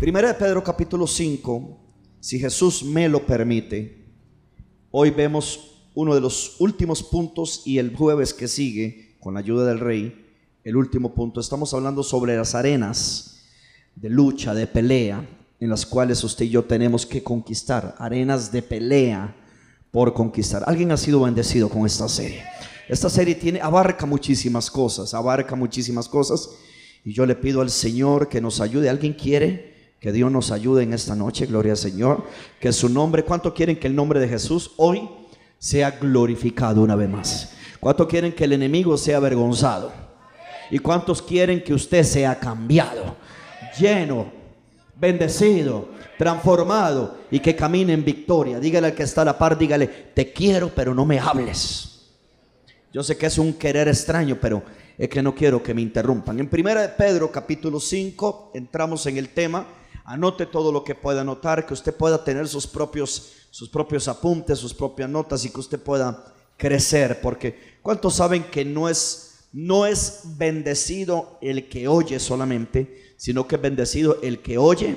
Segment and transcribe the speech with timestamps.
[0.00, 1.78] Primera de Pedro capítulo 5,
[2.20, 4.04] si Jesús me lo permite,
[4.90, 9.64] hoy vemos uno de los últimos puntos y el jueves que sigue, con la ayuda
[9.64, 10.26] del rey,
[10.64, 13.46] el último punto, estamos hablando sobre las arenas
[13.94, 15.26] de lucha, de pelea,
[15.60, 19.34] en las cuales usted y yo tenemos que conquistar, arenas de pelea
[19.90, 20.62] por conquistar.
[20.66, 22.44] ¿Alguien ha sido bendecido con esta serie?
[22.86, 26.50] Esta serie tiene, abarca muchísimas cosas, abarca muchísimas cosas.
[27.02, 28.90] Y yo le pido al Señor que nos ayude.
[28.90, 32.24] ¿Alguien quiere que Dios nos ayude en esta noche, gloria al Señor.
[32.60, 35.08] Que su nombre, ¿cuánto quieren que el nombre de Jesús hoy
[35.58, 37.52] sea glorificado una vez más?
[37.80, 39.92] ¿Cuánto quieren que el enemigo sea avergonzado?
[40.70, 43.16] ¿Y cuántos quieren que usted sea cambiado,
[43.78, 44.26] lleno,
[44.96, 48.58] bendecido, transformado y que camine en victoria?
[48.58, 52.10] Dígale al que está a la par, dígale, te quiero, pero no me hables.
[52.92, 54.62] Yo sé que es un querer extraño, pero
[54.98, 56.40] es que no quiero que me interrumpan.
[56.40, 59.66] En primera de Pedro capítulo 5 entramos en el tema
[60.08, 64.56] Anote todo lo que pueda anotar, que usted pueda tener sus propios, sus propios apuntes,
[64.56, 67.20] sus propias notas y que usted pueda crecer.
[67.20, 73.56] Porque ¿cuántos saben que no es, no es bendecido el que oye solamente, sino que
[73.56, 74.96] es bendecido el que oye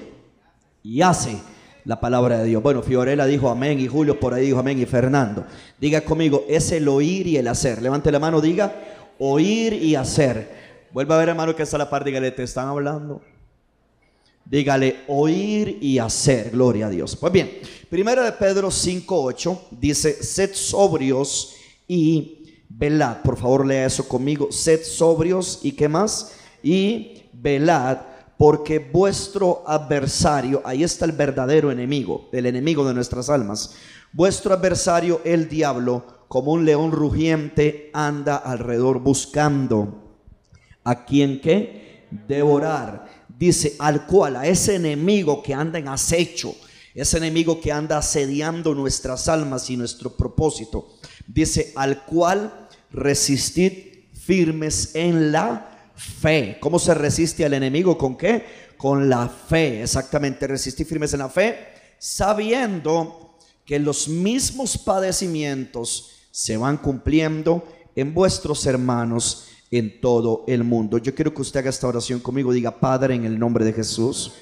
[0.84, 1.40] y hace
[1.86, 2.62] la palabra de Dios.
[2.62, 5.44] Bueno, Fiorella dijo amén y Julio por ahí dijo amén y Fernando.
[5.80, 7.82] Diga conmigo, es el oír y el hacer.
[7.82, 8.76] Levante la mano, diga
[9.18, 10.88] oír y hacer.
[10.92, 13.24] Vuelva a ver hermano que está a la par, dígale, te están hablando.
[14.50, 17.16] Dígale oír y hacer, gloria a Dios.
[17.16, 21.54] Pues bien, primera de Pedro 5:8 dice, sed sobrios
[21.88, 23.22] y velad.
[23.22, 24.52] Por favor, lea eso conmigo.
[24.52, 26.32] Sed sobrios y qué más?
[26.64, 28.00] Y velad,
[28.40, 33.76] porque vuestro adversario, ahí está el verdadero enemigo, el enemigo de nuestras almas.
[34.14, 40.18] Vuestro adversario, el diablo, como un león rugiente, anda alrededor buscando
[40.84, 46.54] a quien que devorar dice, al cual, a ese enemigo que anda en acecho,
[46.94, 53.72] ese enemigo que anda asediando nuestras almas y nuestro propósito, dice, al cual resistid
[54.14, 56.58] firmes en la fe.
[56.60, 57.98] ¿Cómo se resiste al enemigo?
[57.98, 58.74] ¿Con qué?
[58.76, 61.58] Con la fe, exactamente, resistir firmes en la fe,
[61.98, 67.66] sabiendo que los mismos padecimientos se van cumpliendo
[67.96, 70.98] en vuestros hermanos en todo el mundo.
[70.98, 72.52] Yo quiero que usted haga esta oración conmigo.
[72.52, 74.34] Diga, Padre, en el nombre de Jesús.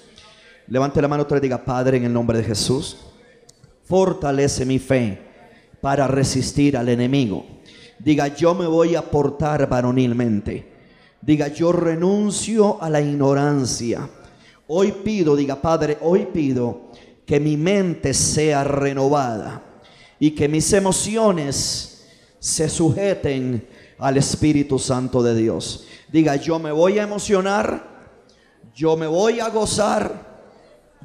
[0.67, 1.41] Levante la mano otra vez.
[1.43, 2.97] Diga, Padre, en el nombre de Jesús.
[3.83, 5.21] Fortalece mi fe
[5.81, 7.45] para resistir al enemigo.
[7.99, 10.73] Diga, yo me voy a portar varonilmente.
[11.21, 14.09] Diga, yo renuncio a la ignorancia.
[14.67, 16.91] Hoy pido, diga, Padre, hoy pido
[17.25, 19.81] que mi mente sea renovada
[20.19, 22.05] y que mis emociones
[22.39, 23.67] se sujeten
[23.99, 25.85] al Espíritu Santo de Dios.
[26.11, 27.83] Diga, yo me voy a emocionar,
[28.73, 30.27] yo me voy a gozar,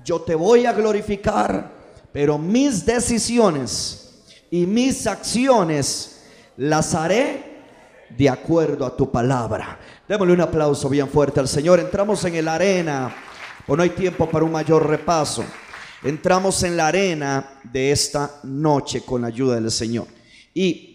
[0.04, 1.72] yo te voy a glorificar,
[2.12, 6.22] pero mis decisiones y mis acciones
[6.56, 7.52] las haré
[8.10, 9.78] de acuerdo a tu palabra.
[10.06, 11.80] Démosle un aplauso bien fuerte al Señor.
[11.80, 13.14] Entramos en la arena,
[13.66, 15.44] o no hay tiempo para un mayor repaso.
[16.02, 20.06] Entramos en la arena de esta noche con la ayuda del Señor.
[20.52, 20.91] Y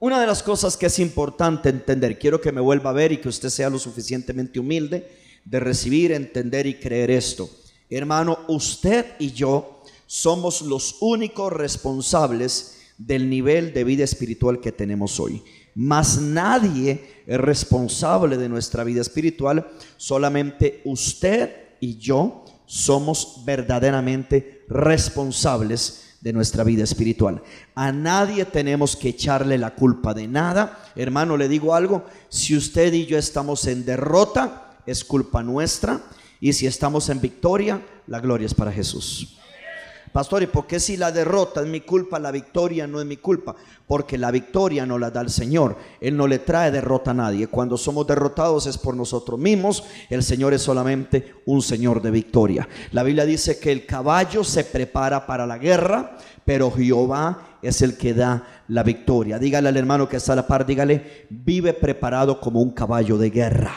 [0.00, 3.18] una de las cosas que es importante entender, quiero que me vuelva a ver y
[3.18, 5.08] que usted sea lo suficientemente humilde
[5.44, 7.50] de recibir, entender y creer esto.
[7.90, 15.18] Hermano, usted y yo somos los únicos responsables del nivel de vida espiritual que tenemos
[15.18, 15.42] hoy.
[15.74, 21.50] Más nadie es responsable de nuestra vida espiritual, solamente usted
[21.80, 27.42] y yo somos verdaderamente responsables de nuestra vida espiritual.
[27.74, 30.90] A nadie tenemos que echarle la culpa de nada.
[30.96, 36.00] Hermano, le digo algo, si usted y yo estamos en derrota, es culpa nuestra.
[36.40, 39.37] Y si estamos en victoria, la gloria es para Jesús.
[40.12, 43.18] Pastor, ¿y por qué si la derrota es mi culpa, la victoria no es mi
[43.18, 43.54] culpa?
[43.86, 45.76] Porque la victoria no la da el Señor.
[46.00, 47.48] Él no le trae derrota a nadie.
[47.48, 49.84] Cuando somos derrotados es por nosotros mismos.
[50.10, 52.68] El Señor es solamente un Señor de victoria.
[52.92, 57.96] La Biblia dice que el caballo se prepara para la guerra, pero Jehová es el
[57.96, 59.38] que da la victoria.
[59.38, 63.30] Dígale al hermano que está a la par, dígale, vive preparado como un caballo de
[63.30, 63.72] guerra.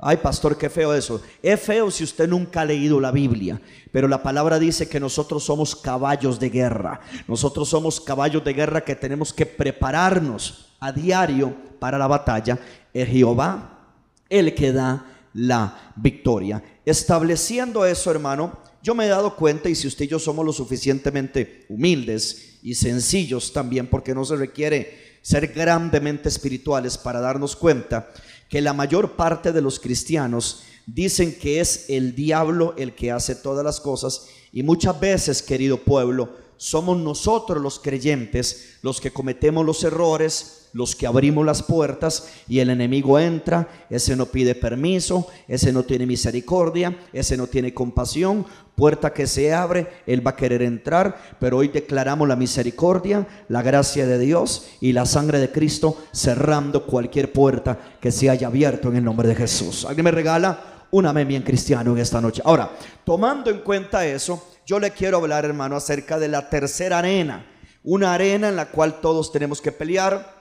[0.00, 1.20] Ay, pastor, qué feo eso.
[1.42, 3.60] Es feo si usted nunca ha leído la Biblia,
[3.90, 7.00] pero la palabra dice que nosotros somos caballos de guerra.
[7.26, 12.58] Nosotros somos caballos de guerra que tenemos que prepararnos a diario para la batalla.
[12.94, 13.96] Es Jehová
[14.28, 15.04] el que da
[15.34, 16.62] la victoria.
[16.84, 20.52] Estableciendo eso, hermano, yo me he dado cuenta, y si usted y yo somos lo
[20.52, 28.08] suficientemente humildes y sencillos también, porque no se requiere ser grandemente espirituales para darnos cuenta
[28.48, 33.34] que la mayor parte de los cristianos dicen que es el diablo el que hace
[33.34, 39.64] todas las cosas y muchas veces, querido pueblo, somos nosotros los creyentes los que cometemos
[39.64, 45.26] los errores, los que abrimos las puertas y el enemigo entra, ese no pide permiso,
[45.48, 48.46] ese no tiene misericordia, ese no tiene compasión,
[48.76, 53.62] puerta que se abre, él va a querer entrar, pero hoy declaramos la misericordia, la
[53.62, 58.88] gracia de Dios y la sangre de Cristo cerrando cualquier puerta que se haya abierto
[58.88, 59.84] en el nombre de Jesús.
[59.84, 60.86] ¿Alguien me regala?
[60.90, 62.40] Un amén bien cristiano en esta noche.
[62.44, 62.70] Ahora,
[63.04, 67.46] tomando en cuenta eso, yo le quiero hablar, hermano, acerca de la tercera arena.
[67.84, 70.36] Una arena en la cual todos tenemos que pelear,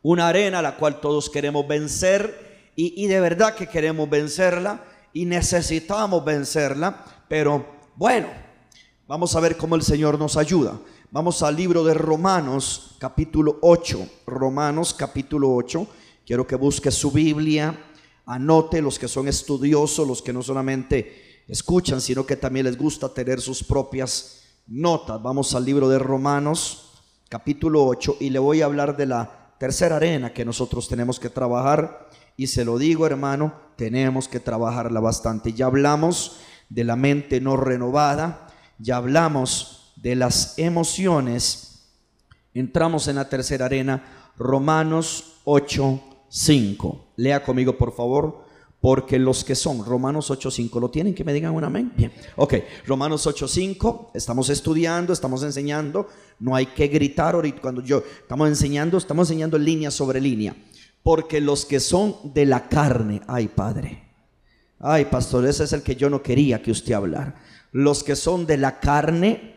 [0.00, 4.82] una arena a la cual todos queremos vencer y, de verdad que queremos vencerla
[5.12, 8.28] y necesitamos vencerla, pero bueno,
[9.06, 10.80] vamos a ver cómo el Señor nos ayuda.
[11.10, 15.86] Vamos al libro de Romanos capítulo 8, Romanos capítulo 8.
[16.24, 17.78] Quiero que busque su Biblia,
[18.24, 23.12] anote los que son estudiosos, los que no solamente escuchan, sino que también les gusta
[23.12, 25.22] tener sus propias notas.
[25.22, 26.90] Vamos al libro de Romanos
[27.28, 31.30] capítulo 8 y le voy a hablar de la tercera arena que nosotros tenemos que
[31.30, 32.08] trabajar.
[32.36, 35.52] Y se lo digo, hermano, tenemos que trabajarla bastante.
[35.52, 38.48] Ya hablamos de la mente no renovada,
[38.78, 41.88] ya hablamos de las emociones.
[42.54, 47.12] Entramos en la tercera arena, Romanos 8, 5.
[47.16, 48.41] Lea conmigo, por favor
[48.82, 51.14] porque los que son, Romanos 8.5, ¿lo tienen?
[51.14, 51.92] Que me digan un amén.
[51.96, 56.08] Bien, ok, Romanos 8.5, estamos estudiando, estamos enseñando,
[56.40, 60.56] no hay que gritar ahorita cuando yo, estamos enseñando, estamos enseñando línea sobre línea,
[61.04, 64.02] porque los que son de la carne, ay Padre,
[64.80, 67.40] ay Pastor, ese es el que yo no quería que usted hablara,
[67.70, 69.54] los que son de la carne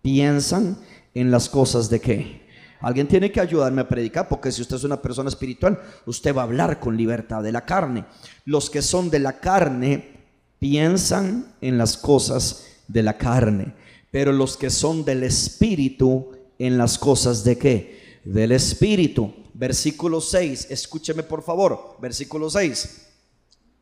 [0.00, 0.78] piensan
[1.12, 2.39] en las cosas de qué?
[2.80, 6.42] Alguien tiene que ayudarme a predicar, porque si usted es una persona espiritual, usted va
[6.42, 8.04] a hablar con libertad de la carne.
[8.44, 10.20] Los que son de la carne
[10.58, 13.74] piensan en las cosas de la carne,
[14.10, 18.20] pero los que son del espíritu en las cosas de qué?
[18.24, 19.34] Del espíritu.
[19.54, 23.08] Versículo 6, escúcheme por favor, versículo 6.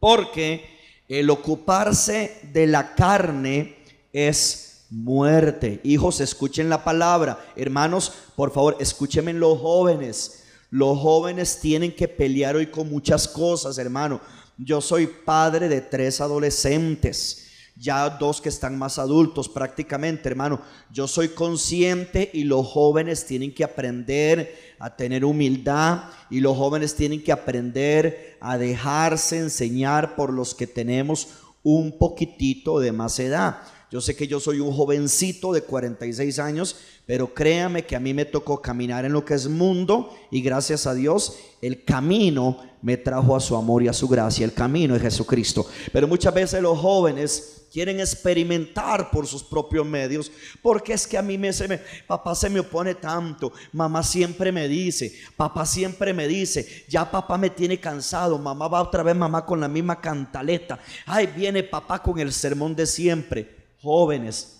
[0.00, 0.64] Porque
[1.08, 3.76] el ocuparse de la carne
[4.12, 5.80] es muerte.
[5.84, 7.38] Hijos, escuchen la palabra.
[7.56, 10.44] Hermanos, por favor, escúchenme los jóvenes.
[10.70, 14.20] Los jóvenes tienen que pelear hoy con muchas cosas, hermano.
[14.56, 17.48] Yo soy padre de tres adolescentes
[17.78, 20.60] ya dos que están más adultos prácticamente, hermano.
[20.92, 26.94] Yo soy consciente y los jóvenes tienen que aprender a tener humildad y los jóvenes
[26.94, 31.28] tienen que aprender a dejarse enseñar por los que tenemos
[31.62, 33.58] un poquitito de más edad.
[33.90, 36.76] Yo sé que yo soy un jovencito de 46 años,
[37.06, 40.86] pero créame que a mí me tocó caminar en lo que es mundo y gracias
[40.86, 44.44] a Dios el camino me trajo a su amor y a su gracia.
[44.44, 45.66] El camino es Jesucristo.
[45.90, 50.30] Pero muchas veces los jóvenes quieren experimentar por sus propios medios,
[50.60, 54.52] porque es que a mí me, se me, papá se me opone tanto, mamá siempre
[54.52, 59.14] me dice, papá siempre me dice, ya papá me tiene cansado, mamá va otra vez
[59.14, 64.58] mamá con la misma cantaleta, ay viene papá con el sermón de siempre jóvenes,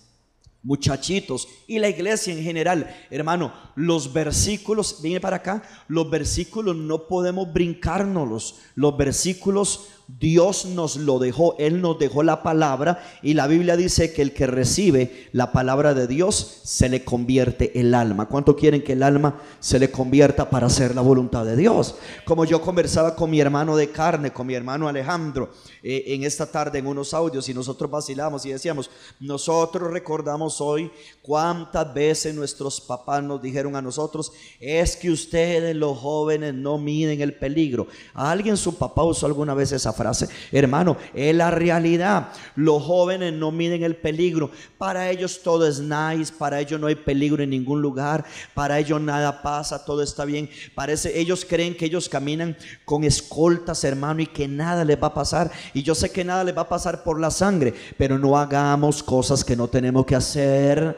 [0.61, 2.93] muchachitos y la iglesia en general.
[3.09, 8.59] Hermano, los versículos, viene para acá, los versículos no podemos brincárnoslos.
[8.75, 14.11] Los versículos Dios nos lo dejó, Él nos dejó la palabra y la Biblia dice
[14.11, 18.27] que el que recibe la palabra de Dios se le convierte el alma.
[18.27, 21.95] ¿Cuánto quieren que el alma se le convierta para hacer la voluntad de Dios?
[22.25, 25.51] Como yo conversaba con mi hermano de carne, con mi hermano Alejandro,
[25.83, 28.89] eh, en esta tarde en unos audios y nosotros vacilamos y decíamos,
[29.19, 35.99] nosotros recordamos hoy cuántas veces nuestros papás nos dijeron a nosotros, es que ustedes los
[35.99, 37.87] jóvenes no miden el peligro.
[38.15, 40.29] ¿A alguien su papá usó alguna vez esa frase?
[40.51, 42.29] Hermano, es la realidad.
[42.55, 44.49] Los jóvenes no miden el peligro.
[44.77, 49.01] Para ellos todo es nice, para ellos no hay peligro en ningún lugar, para ellos
[49.01, 50.49] nada pasa, todo está bien.
[50.73, 55.13] Parece, ellos creen que ellos caminan con escoltas, hermano, y que nada les va a
[55.13, 55.51] pasar.
[55.73, 59.03] Y yo sé que nada le va a pasar por la sangre, pero no hagamos
[59.03, 60.97] cosas que no tenemos que hacer.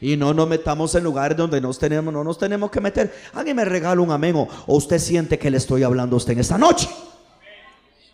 [0.00, 3.14] Y no nos metamos en lugares donde nos tenemos, no nos tenemos que meter.
[3.34, 6.40] Alguien me regala un amén o, usted siente que le estoy hablando a usted en
[6.40, 6.88] esta noche.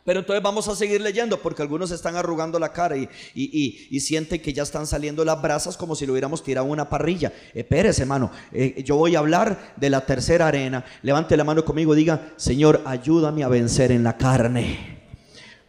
[0.06, 4.40] Pero entonces vamos a seguir leyendo porque algunos están arrugando la cara y, y, sienten
[4.40, 7.32] que ya están saliendo las brasas como si lo hubiéramos tirado una parrilla.
[7.52, 8.30] Espérese, hermano.
[8.52, 10.84] Eh, yo voy a hablar de la tercera arena.
[11.02, 14.95] Levante la mano conmigo y diga, Señor, ayúdame a vencer en la carne.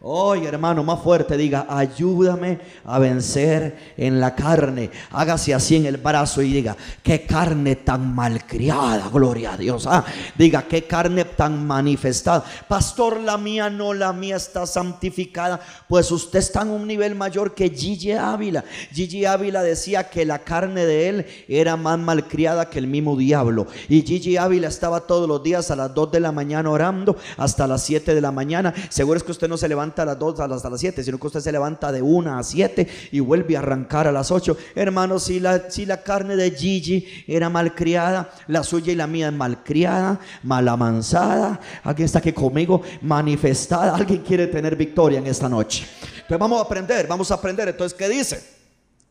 [0.00, 4.92] Oye, hermano, más fuerte, diga, ayúdame a vencer en la carne.
[5.10, 9.88] Hágase así en el brazo y diga, qué carne tan malcriada, gloria a Dios.
[9.88, 10.04] Ah,
[10.36, 12.44] diga, qué carne tan manifestada.
[12.68, 15.58] Pastor, la mía no, la mía está santificada.
[15.88, 18.64] Pues usted está en un nivel mayor que Gigi Ávila.
[18.92, 23.66] Gigi Ávila decía que la carne de él era más malcriada que el mismo diablo.
[23.88, 27.66] Y Gigi Ávila estaba todos los días a las 2 de la mañana orando hasta
[27.66, 28.72] las 7 de la mañana.
[28.90, 31.26] Seguro es que usted no se levanta a las 2 hasta las 7, sino que
[31.26, 34.56] usted se levanta de 1 a 7 y vuelve a arrancar a las 8.
[34.74, 39.28] Hermano, si la, si la carne de Gigi era malcriada, la suya y la mía
[39.28, 41.60] es malcriada, malamansada.
[41.82, 43.96] Alguien está aquí conmigo, manifestada.
[43.96, 45.86] Alguien quiere tener victoria en esta noche.
[46.12, 47.68] Entonces vamos a aprender, vamos a aprender.
[47.68, 48.42] Entonces, ¿qué dice?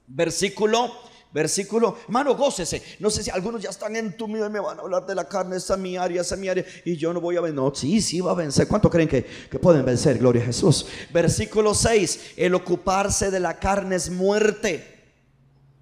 [0.08, 0.92] Versículo
[1.32, 2.82] versículo, hermano, gócese.
[3.00, 5.58] No sé si algunos ya están entumidos y me van a hablar de la carne,
[5.58, 7.56] esa es mi área, esa es mi área, y yo no voy a vencer.
[7.56, 8.68] No, sí, sí va a vencer.
[8.68, 10.18] ¿Cuánto creen que, que pueden vencer?
[10.18, 10.86] Gloria a Jesús.
[11.12, 14.96] Versículo 6, el ocuparse de la carne es muerte.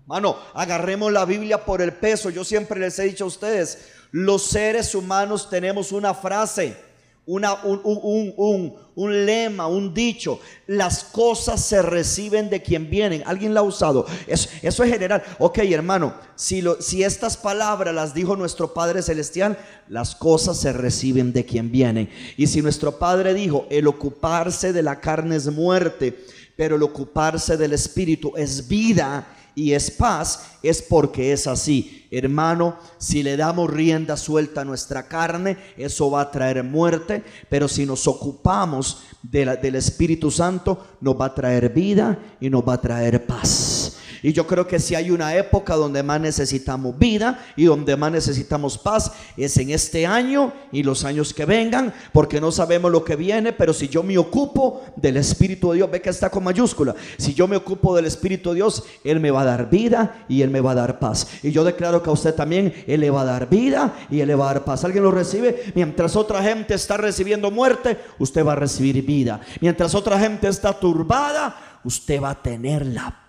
[0.05, 2.29] Mano, agarremos la Biblia por el peso.
[2.29, 6.84] Yo siempre les he dicho a ustedes, los seres humanos tenemos una frase
[7.27, 10.39] una, un, un, lema, un dicho.
[10.67, 13.23] Las cosas se reciben de quien vienen.
[13.25, 14.05] ¿Alguien la ha usado?
[14.27, 15.23] Eso, eso es general.
[15.39, 20.71] Ok, hermano, si, lo, si estas palabras las dijo nuestro Padre Celestial, las cosas se
[20.71, 22.09] reciben de quien vienen.
[22.37, 27.57] Y si nuestro Padre dijo, el ocuparse de la carne es muerte, pero el ocuparse
[27.57, 32.07] del Espíritu es vida y es paz, es porque es así.
[32.11, 37.67] Hermano, si le damos rienda suelta a nuestra carne, eso va a traer muerte, pero
[37.67, 42.81] si nos ocupamos del Espíritu Santo, nos va a traer vida y nos va a
[42.81, 43.84] traer paz.
[44.25, 48.11] Y yo creo que si hay una época donde más necesitamos vida y donde más
[48.11, 53.03] necesitamos paz, es en este año y los años que vengan, porque no sabemos lo
[53.03, 56.43] que viene, pero si yo me ocupo del Espíritu de Dios, ve que está con
[56.43, 60.25] mayúscula, si yo me ocupo del Espíritu de Dios, Él me va a dar vida
[60.27, 61.27] y Él me va a dar paz.
[61.43, 64.27] Y yo declaro que a usted también Él le va a dar vida y Él
[64.29, 64.83] le va a dar paz.
[64.83, 65.71] ¿Alguien lo recibe?
[65.75, 69.39] Mientras otra gente está recibiendo muerte, usted va a recibir vida.
[69.61, 73.24] Mientras otra gente está turbada, usted va a tener la paz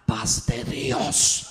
[0.47, 1.47] de Dios.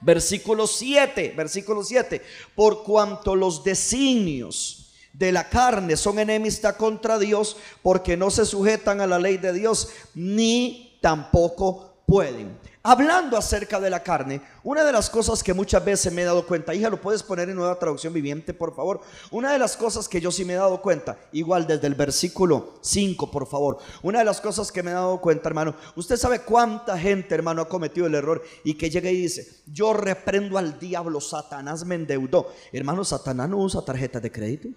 [0.00, 2.22] Versículo 7, versículo 7.
[2.54, 9.00] Por cuanto los designios de la carne son enemistad contra Dios, porque no se sujetan
[9.00, 14.92] a la ley de Dios, ni tampoco pueden hablando acerca de la carne, una de
[14.92, 17.78] las cosas que muchas veces me he dado cuenta, hija, lo puedes poner en nueva
[17.78, 19.00] traducción viviente, por favor.
[19.30, 22.74] Una de las cosas que yo sí me he dado cuenta, igual desde el versículo
[22.82, 23.78] 5, por favor.
[24.02, 27.62] Una de las cosas que me he dado cuenta, hermano, usted sabe cuánta gente, hermano,
[27.62, 31.94] ha cometido el error y que llega y dice, yo reprendo al diablo, Satanás me
[31.94, 32.52] endeudó.
[32.70, 34.68] Hermano, Satanás no usa tarjeta de crédito.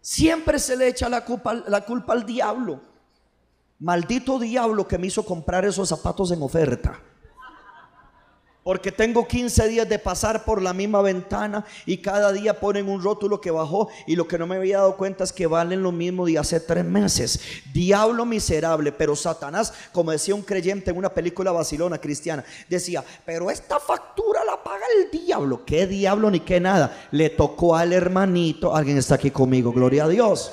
[0.00, 2.93] Siempre se le echa la culpa, la culpa al diablo.
[3.78, 7.00] Maldito diablo que me hizo comprar esos zapatos en oferta.
[8.64, 13.02] Porque tengo 15 días de pasar por la misma ventana y cada día ponen un
[13.02, 15.92] rótulo que bajó y lo que no me había dado cuenta es que valen lo
[15.92, 17.38] mismo de hace tres meses.
[17.74, 23.50] Diablo miserable, pero Satanás, como decía un creyente en una película vacilona cristiana, decía, pero
[23.50, 25.62] esta factura la paga el diablo.
[25.66, 27.08] ¿Qué diablo ni qué nada?
[27.10, 30.52] Le tocó al hermanito, alguien está aquí conmigo, gloria a Dios.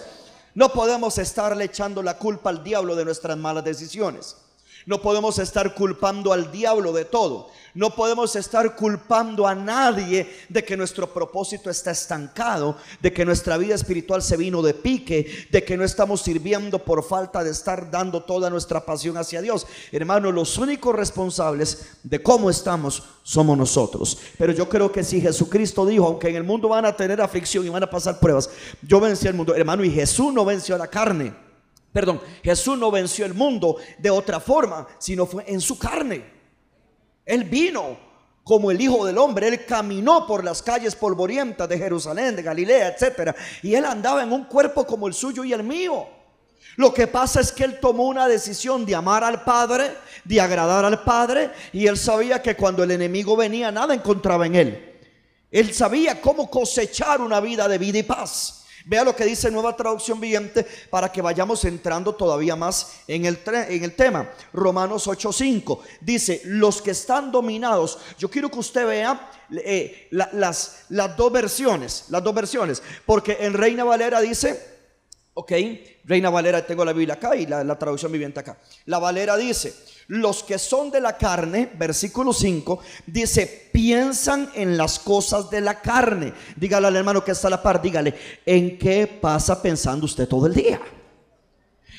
[0.54, 4.36] No podemos estarle echando la culpa al diablo de nuestras malas decisiones.
[4.86, 7.50] No podemos estar culpando al diablo de todo.
[7.74, 13.58] No podemos estar culpando a nadie de que nuestro propósito está estancado, de que nuestra
[13.58, 17.90] vida espiritual se vino de pique, de que no estamos sirviendo por falta de estar
[17.90, 19.66] dando toda nuestra pasión hacia Dios.
[19.92, 24.18] Hermano, los únicos responsables de cómo estamos somos nosotros.
[24.38, 27.66] Pero yo creo que si Jesucristo dijo, aunque en el mundo van a tener aflicción
[27.66, 28.50] y van a pasar pruebas,
[28.82, 31.51] yo vencí al mundo, hermano, y Jesús no venció a la carne.
[31.92, 36.24] Perdón, Jesús no venció el mundo de otra forma, sino fue en su carne.
[37.26, 37.98] Él vino
[38.44, 42.96] como el Hijo del Hombre, Él caminó por las calles polvorientas de Jerusalén, de Galilea,
[42.98, 43.36] etc.
[43.62, 46.08] Y Él andaba en un cuerpo como el suyo y el mío.
[46.78, 49.92] Lo que pasa es que Él tomó una decisión de amar al Padre,
[50.24, 54.56] de agradar al Padre, y Él sabía que cuando el enemigo venía, nada encontraba en
[54.56, 55.00] Él.
[55.52, 58.61] Él sabía cómo cosechar una vida de vida y paz.
[58.86, 63.40] Vea lo que dice Nueva Traducción Viviente para que vayamos entrando todavía más en el,
[63.46, 64.30] en el tema.
[64.54, 71.18] Romanos 8:5 dice, los que están dominados, yo quiero que usted vea eh, las, las
[71.18, 74.72] dos versiones, las dos versiones, porque en Reina Valera dice,
[75.34, 75.54] Ok,
[76.04, 78.58] Reina Valera, tengo la Biblia acá y la, la, traducción viviente acá.
[78.86, 79.74] La Valera dice,
[80.12, 85.80] los que son de la carne, versículo 5, dice, piensan en las cosas de la
[85.80, 86.34] carne.
[86.58, 88.14] Dígale al hermano que está a la par, dígale,
[88.46, 90.82] ¿en qué pasa pensando usted todo el día?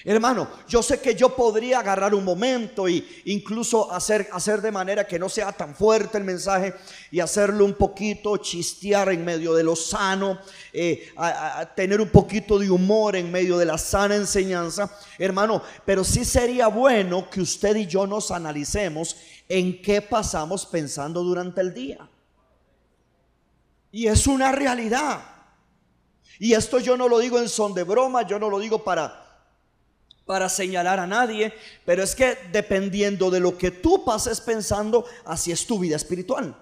[0.05, 5.07] Hermano, yo sé que yo podría agarrar un momento e incluso hacer, hacer de manera
[5.07, 6.75] que no sea tan fuerte el mensaje
[7.13, 10.41] y hacerlo un poquito, chistear en medio de lo sano,
[10.73, 11.13] eh,
[11.77, 16.67] tener un poquito de humor en medio de la sana enseñanza, hermano, pero sí sería
[16.67, 19.17] bueno que usted y yo nos analicemos
[19.49, 22.09] en qué pasamos pensando durante el día.
[23.93, 25.23] Y es una realidad.
[26.41, 29.22] Y esto yo no lo digo en son de broma, yo no lo digo para
[30.27, 31.53] para señalar a nadie,
[31.85, 36.57] pero es que dependiendo de lo que tú pases pensando, así es tu vida espiritual.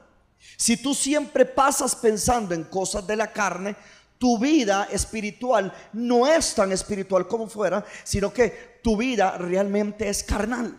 [0.56, 3.76] Si tú siempre pasas pensando en cosas de la carne,
[4.18, 10.22] tu vida espiritual no es tan espiritual como fuera, sino que tu vida realmente es
[10.22, 10.76] carnal.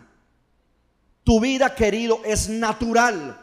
[1.23, 3.40] Tu vida, querido, es natural.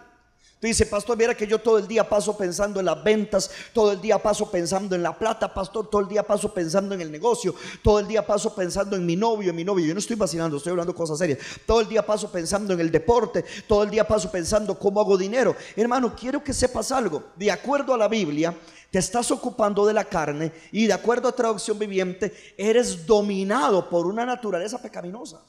[0.61, 3.93] Tú dices, pastor, mira que yo todo el día paso pensando en las ventas, todo
[3.93, 7.12] el día paso pensando en la plata, pastor, todo el día paso pensando en el
[7.12, 9.87] negocio, todo el día paso pensando en mi novio, en mi novio.
[9.87, 11.38] Yo no estoy vacilando, estoy hablando cosas serias.
[11.65, 15.17] Todo el día paso pensando en el deporte, todo el día paso pensando cómo hago
[15.17, 15.55] dinero.
[15.77, 17.23] Hermano, quiero que sepas algo.
[17.37, 18.53] De acuerdo a la Biblia,
[18.91, 24.07] te estás ocupando de la carne y de acuerdo a traducción viviente, eres dominado por
[24.07, 25.41] una naturaleza pecaminosa.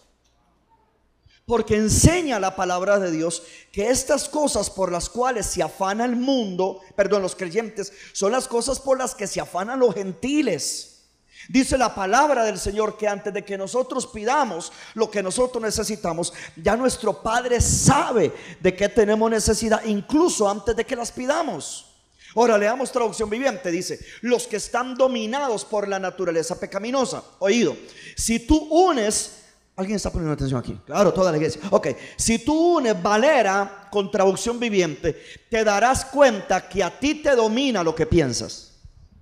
[1.49, 3.41] Porque enseña la palabra de Dios
[3.71, 8.47] que estas cosas por las cuales se afana el mundo, perdón, los creyentes, son las
[8.47, 11.07] cosas por las que se afanan los gentiles.
[11.47, 16.33] Dice la palabra del Señor que antes de que nosotros pidamos lo que nosotros necesitamos,
[16.55, 21.87] ya nuestro Padre sabe de qué tenemos necesidad, incluso antes de que las pidamos.
[22.35, 27.23] Ahora leamos traducción viviente, dice, los que están dominados por la naturaleza pecaminosa.
[27.39, 27.75] Oído,
[28.15, 29.38] si tú unes
[29.79, 30.77] ¿Alguien está poniendo atención aquí?
[30.85, 31.61] Claro, toda la iglesia.
[31.71, 37.33] Ok, si tú unes Valera con traducción viviente, te darás cuenta que a ti te
[37.33, 38.73] domina lo que piensas.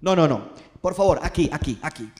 [0.01, 0.49] No, no, no.
[0.81, 2.11] Por favor, aquí, aquí, aquí.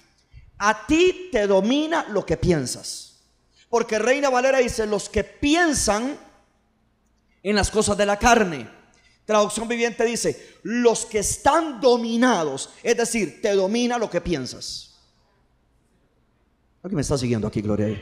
[0.59, 3.23] A ti te domina lo que piensas.
[3.69, 6.15] Porque Reina Valera dice, los que piensan
[7.41, 8.69] en las cosas de la carne.
[9.25, 14.87] Traducción viviente dice, los que están dominados, es decir, te domina lo que piensas.
[16.83, 17.99] ¿Alguien me está siguiendo aquí, Gloria?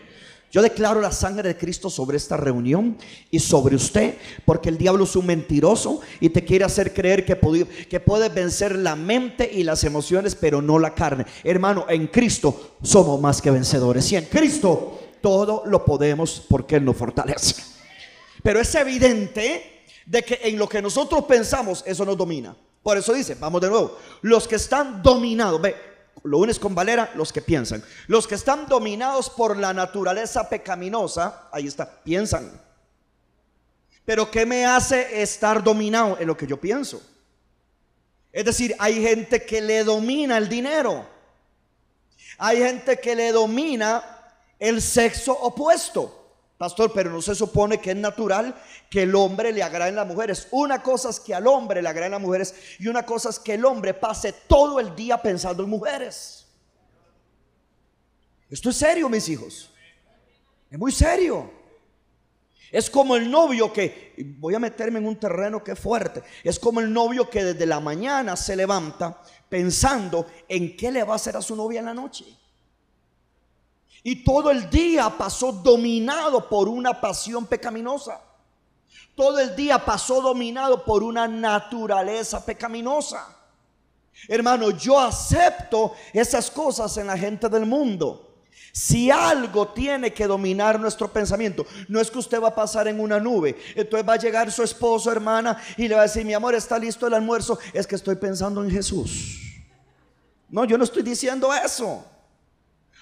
[0.56, 2.98] Yo declaro la sangre de Cristo sobre esta reunión
[3.30, 4.15] y sobre usted,
[4.46, 7.38] porque el diablo es un mentiroso y te quiere hacer creer que,
[7.89, 11.26] que puedes vencer la mente y las emociones, pero no la carne.
[11.44, 14.10] Hermano, en Cristo somos más que vencedores.
[14.13, 17.62] Y en Cristo todo lo podemos porque Él nos fortalece.
[18.41, 22.56] Pero es evidente de que en lo que nosotros pensamos, eso nos domina.
[22.82, 25.76] Por eso dice, vamos de nuevo, los que están dominados, ve,
[26.25, 27.83] lo unes con Valera, los que piensan.
[28.07, 32.51] Los que están dominados por la naturaleza pecaminosa, ahí está, piensan.
[34.03, 37.01] Pero ¿qué me hace estar dominado en lo que yo pienso?
[38.31, 41.07] Es decir, hay gente que le domina el dinero.
[42.38, 44.03] Hay gente que le domina
[44.59, 46.24] el sexo opuesto.
[46.58, 48.56] Pastor, pero no se supone que es natural
[48.89, 50.48] que el hombre le agraden las mujeres.
[50.52, 53.56] Una cosa es que al hombre le agraden las mujeres y una cosa es que
[53.56, 56.46] el hombre pase todo el día pensando en mujeres.
[58.50, 59.70] Esto es serio, mis hijos.
[60.72, 61.52] Es muy serio.
[62.72, 66.60] Es como el novio que, voy a meterme en un terreno que es fuerte, es
[66.60, 71.15] como el novio que desde la mañana se levanta pensando en qué le va a
[71.15, 72.26] hacer a su novia en la noche.
[74.03, 78.21] Y todo el día pasó dominado por una pasión pecaminosa.
[79.15, 83.36] Todo el día pasó dominado por una naturaleza pecaminosa.
[84.27, 88.21] Hermano, yo acepto esas cosas en la gente del mundo.
[88.71, 92.99] Si algo tiene que dominar nuestro pensamiento, no es que usted va a pasar en
[92.99, 96.34] una nube, entonces va a llegar su esposo, hermana, y le va a decir, mi
[96.34, 99.39] amor, está listo el almuerzo, es que estoy pensando en Jesús.
[100.49, 102.05] No, yo no estoy diciendo eso.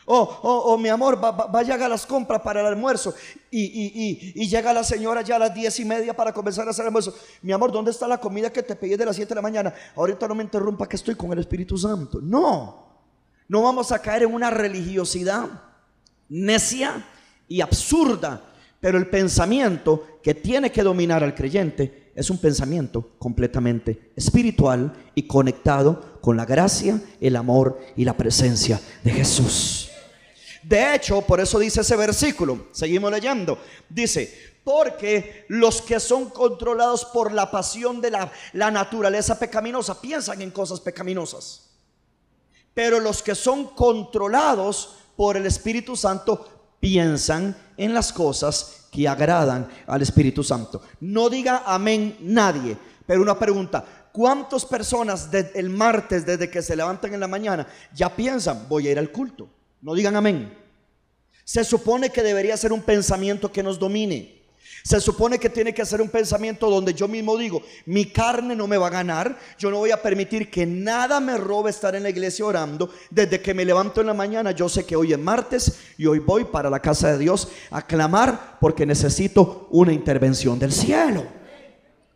[0.06, 3.14] Oh, oh, oh, mi amor, va, va, a llegar las compras para el almuerzo.
[3.50, 6.88] Y, llega la señora ya a las diez y media para comenzar a hacer el
[6.88, 7.16] almuerzo.
[7.42, 9.74] Mi amor, ¿dónde está la comida que te pedí de las siete de la mañana?
[9.96, 12.20] Ahorita no me interrumpa que estoy con el Espíritu Santo.
[12.22, 13.06] No,
[13.48, 15.50] no vamos a caer en una religiosidad
[16.28, 17.06] necia
[17.48, 18.50] y absurda.
[18.82, 25.24] Pero el pensamiento que tiene que dominar al creyente es un pensamiento completamente espiritual y
[25.24, 29.93] conectado con la gracia, el amor y la presencia de Jesús.
[30.64, 33.58] De hecho, por eso dice ese versículo, seguimos leyendo,
[33.90, 38.32] dice, porque los que son controlados por la pasión de la,
[38.72, 41.70] naturaleza pecaminosa piensan en cosas pecaminosas.
[42.74, 49.70] Pero los que son controlados por el Espíritu Santo piensan en las cosas que agradan
[49.86, 50.82] al Espíritu Santo.
[51.02, 57.14] No diga amén nadie, pero una pregunta, ¿cuántas personas el martes desde que se levantan
[57.14, 59.50] en la mañana ya piensan, voy a ir al culto?
[59.84, 60.58] No digan amén.
[61.44, 64.42] Se supone que debería ser un pensamiento que nos domine.
[64.82, 68.66] Se supone que tiene que ser un pensamiento donde yo mismo digo, mi carne no
[68.66, 72.04] me va a ganar, yo no voy a permitir que nada me robe estar en
[72.04, 72.90] la iglesia orando.
[73.10, 76.20] Desde que me levanto en la mañana, yo sé que hoy es martes y hoy
[76.20, 81.26] voy para la casa de Dios a clamar porque necesito una intervención del cielo.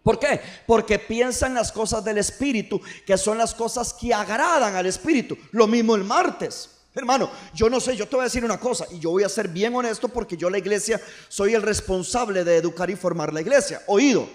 [0.04, 0.40] ¿Por qué?
[0.66, 5.38] Porque piensan las cosas del Espíritu, que son las cosas que agradan al Espíritu.
[5.52, 6.77] Lo mismo el martes.
[6.98, 9.30] Hermano, yo no sé, yo te voy a decir una cosa y yo voy a
[9.30, 13.42] ser bien honesto porque yo la iglesia soy el responsable de educar y formar la
[13.42, 13.84] iglesia.
[13.86, 14.28] Oído,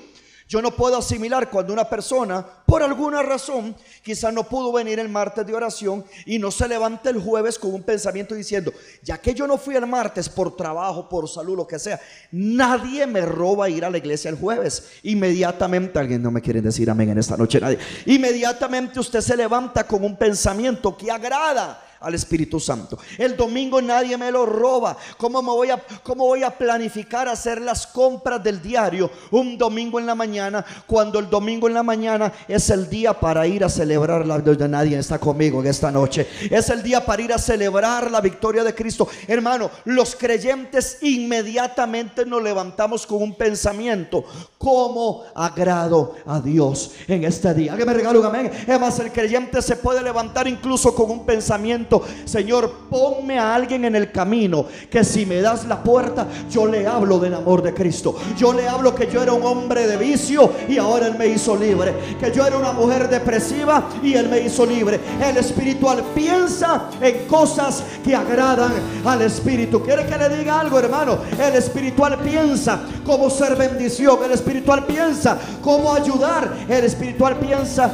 [0.49, 5.09] yo no puedo asimilar cuando una persona, por alguna razón, quizás no pudo venir el
[5.09, 8.73] martes de oración y no se levanta el jueves con un pensamiento diciendo,
[9.03, 13.07] ya que yo no fui el martes por trabajo, por salud, lo que sea, nadie
[13.07, 14.91] me roba ir a la iglesia el jueves.
[15.03, 17.79] Inmediatamente, alguien no me quiere decir amén en esta noche, nadie.
[18.07, 22.99] Inmediatamente usted se levanta con un pensamiento que agrada al Espíritu Santo.
[23.17, 24.97] El domingo nadie me lo roba.
[25.17, 29.99] ¿Cómo, me voy a, ¿Cómo voy a planificar hacer las compras del diario un domingo
[29.99, 33.69] en la mañana cuando el domingo en la mañana es el día para ir a
[33.69, 36.27] celebrar la de nadie está conmigo en esta noche?
[36.51, 39.09] Es el día para ir a celebrar la victoria de Cristo.
[39.29, 44.25] Hermano, los creyentes inmediatamente nos levantamos con un pensamiento
[44.59, 47.77] como agrado a Dios en este día.
[47.77, 48.51] Que me regalo un amén.
[48.67, 51.92] Es más, el creyente se puede levantar incluso con un pensamiento
[52.25, 56.87] Señor, ponme a alguien en el camino que si me das la puerta, yo le
[56.87, 58.15] hablo del amor de Cristo.
[58.39, 61.57] Yo le hablo que yo era un hombre de vicio y ahora Él me hizo
[61.57, 61.95] libre.
[62.19, 65.01] Que yo era una mujer depresiva y Él me hizo libre.
[65.23, 68.73] El espiritual piensa en cosas que agradan
[69.05, 69.83] al Espíritu.
[69.83, 71.19] ¿Quiere que le diga algo, hermano?
[71.39, 74.19] El espiritual piensa cómo ser bendición.
[74.25, 76.53] El espiritual piensa cómo ayudar.
[76.69, 77.91] El espiritual piensa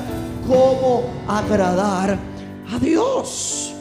[0.46, 2.18] cómo agradar
[2.72, 3.74] a Dios.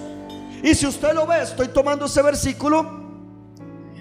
[0.67, 3.05] Y si usted lo ve, estoy tomando ese versículo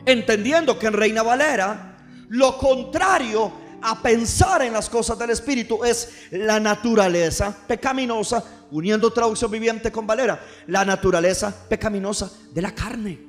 [0.05, 1.97] entendiendo que en Reina Valera
[2.29, 9.49] lo contrario a pensar en las cosas del Espíritu es la naturaleza pecaminosa, uniendo traducción
[9.49, 13.26] viviente con Valera, la naturaleza pecaminosa de la carne.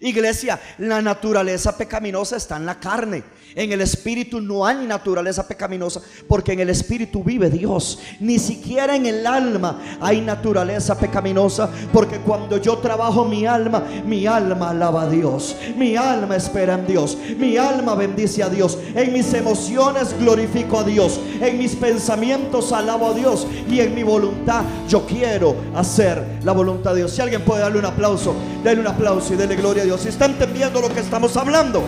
[0.00, 3.22] Iglesia, la naturaleza pecaminosa está en la carne.
[3.54, 7.98] En el espíritu no hay naturaleza pecaminosa porque en el espíritu vive Dios.
[8.20, 14.26] Ni siquiera en el alma hay naturaleza pecaminosa porque cuando yo trabajo mi alma, mi
[14.26, 15.56] alma alaba a Dios.
[15.76, 17.18] Mi alma espera en Dios.
[17.38, 18.78] Mi alma bendice a Dios.
[18.94, 21.20] En mis emociones glorifico a Dios.
[21.40, 23.46] En mis pensamientos alabo a Dios.
[23.68, 27.12] Y en mi voluntad yo quiero hacer la voluntad de Dios.
[27.12, 29.89] Si alguien puede darle un aplauso, denle un aplauso y denle gloria a Dios.
[29.98, 31.82] Si está entendiendo lo que estamos hablando.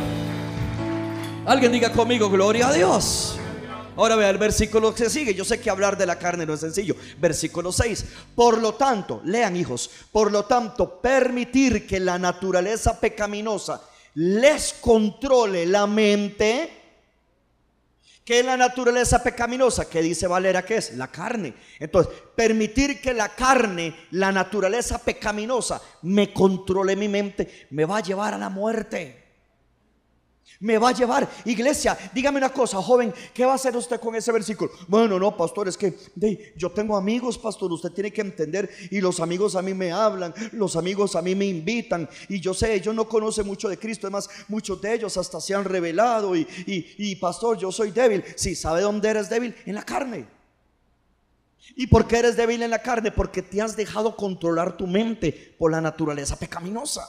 [1.47, 3.39] Alguien diga conmigo, gloria a Dios.
[3.97, 5.35] Ahora vea el versículo que sigue.
[5.35, 6.97] Yo sé que hablar de la carne no es sencillo.
[7.19, 8.05] Versículo 6.
[8.35, 13.83] Por lo tanto, lean hijos, por lo tanto, permitir que la naturaleza pecaminosa
[14.15, 16.82] les controle la mente.
[18.25, 19.89] ¿Qué es la naturaleza pecaminosa?
[19.89, 20.97] ¿Qué dice Valera que es?
[20.97, 21.55] La carne.
[21.81, 28.03] Entonces, permitir que la carne, la naturaleza pecaminosa, me controle mi mente, me va a
[28.03, 29.22] llevar a la muerte
[30.63, 31.29] me va a llevar.
[31.45, 34.71] Iglesia, dígame una cosa, joven, ¿qué va a hacer usted con ese versículo?
[34.89, 35.95] Bueno, no, pastor, es que
[36.57, 40.33] yo tengo amigos, pastor, usted tiene que entender y los amigos a mí me hablan,
[40.53, 44.07] los amigos a mí me invitan y yo sé, ellos no conocen mucho de Cristo,
[44.07, 48.25] además muchos de ellos hasta se han revelado y, y pastor, yo soy débil.
[48.37, 49.55] Sí, ¿sabe dónde eres débil?
[49.67, 50.27] En la carne.
[51.75, 53.11] ¿Y por qué eres débil en la carne?
[53.11, 57.09] Porque te has dejado controlar tu mente por la naturaleza pecaminosa.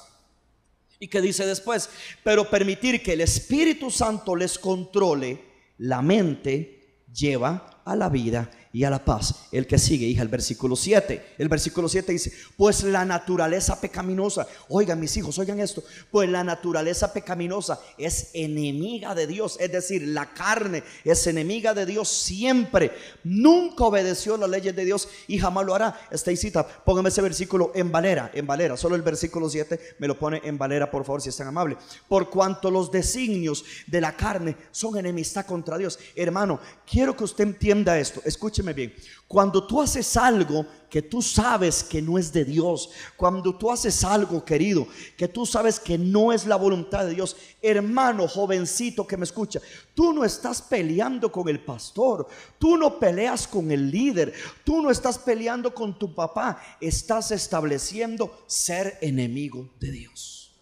[1.04, 1.90] ¿Y qué dice después?
[2.24, 5.38] Pero permitir que el Espíritu Santo les controle
[5.80, 9.46] la mente lleva a la vida y a la paz.
[9.52, 11.36] El que sigue, hija, el versículo 7.
[11.38, 16.44] El versículo 7 dice, pues la naturaleza pecaminosa, oigan mis hijos, oigan esto, pues la
[16.44, 22.92] naturaleza pecaminosa es enemiga de Dios, es decir, la carne es enemiga de Dios siempre.
[23.24, 25.96] Nunca obedeció las leyes de Dios y jamás lo hará.
[26.36, 30.42] cita, póngame ese versículo en Valera, en Valera, solo el versículo 7 me lo pone
[30.44, 31.78] en Valera, por favor, si es tan amable.
[32.10, 36.00] Por cuanto los designios de la carne son enemistad contra Dios.
[36.16, 36.60] Hermano,
[36.90, 38.94] quiero que usted entienda esto, escuche bien,
[39.28, 44.04] cuando tú haces algo que tú sabes que no es de Dios, cuando tú haces
[44.04, 49.18] algo, querido, que tú sabes que no es la voluntad de Dios, hermano, jovencito que
[49.18, 49.60] me escucha,
[49.96, 52.28] tú no estás peleando con el pastor,
[52.60, 58.44] tú no peleas con el líder, tú no estás peleando con tu papá, estás estableciendo
[58.46, 60.56] ser enemigo de Dios.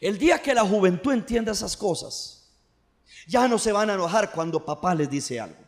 [0.00, 2.42] El día que la juventud entienda esas cosas,
[3.26, 5.61] ya no se van a enojar cuando papá les dice algo.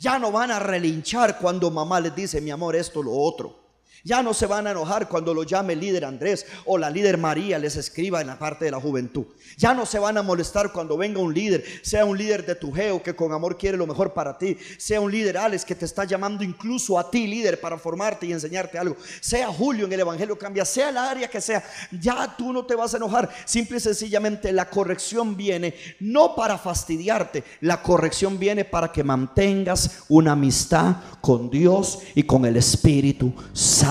[0.00, 3.59] Ya no van a relinchar cuando mamá les dice, mi amor, esto, lo otro.
[4.04, 7.58] Ya no se van a enojar cuando lo llame líder Andrés o la líder María
[7.58, 9.26] les escriba en la parte de la juventud.
[9.58, 12.72] Ya no se van a molestar cuando venga un líder, sea un líder de tu
[12.72, 15.84] geo que con amor quiere lo mejor para ti, sea un líder Alex que te
[15.84, 20.00] está llamando incluso a ti líder para formarte y enseñarte algo, sea Julio en el
[20.00, 23.28] Evangelio cambia, sea el área que sea, ya tú no te vas a enojar.
[23.44, 30.04] Simple y sencillamente la corrección viene no para fastidiarte, la corrección viene para que mantengas
[30.08, 33.89] una amistad con Dios y con el Espíritu Santo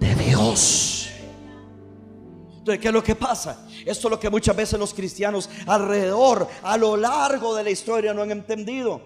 [0.00, 1.08] de Dios.
[2.58, 3.66] Entonces, ¿qué es lo que pasa?
[3.84, 8.12] Esto es lo que muchas veces los cristianos alrededor, a lo largo de la historia,
[8.12, 9.00] no han entendido.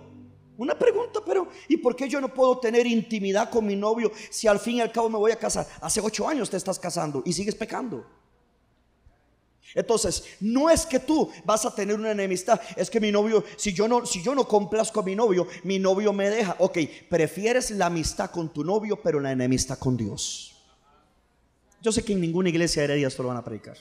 [0.56, 4.48] Una pregunta, pero ¿y por qué yo no puedo tener intimidad con mi novio si
[4.48, 5.66] al fin y al cabo me voy a casar?
[5.80, 8.04] Hace ocho años te estás casando y sigues pecando.
[9.74, 13.72] Entonces, no es que tú vas a tener una enemistad, es que mi novio, si
[13.72, 16.56] yo no, si yo no complazco a mi novio, mi novio me deja.
[16.58, 16.78] Ok,
[17.08, 20.54] prefieres la amistad con tu novio, pero la enemistad con Dios.
[21.80, 23.76] Yo sé que en ninguna iglesia de esto lo van a predicar.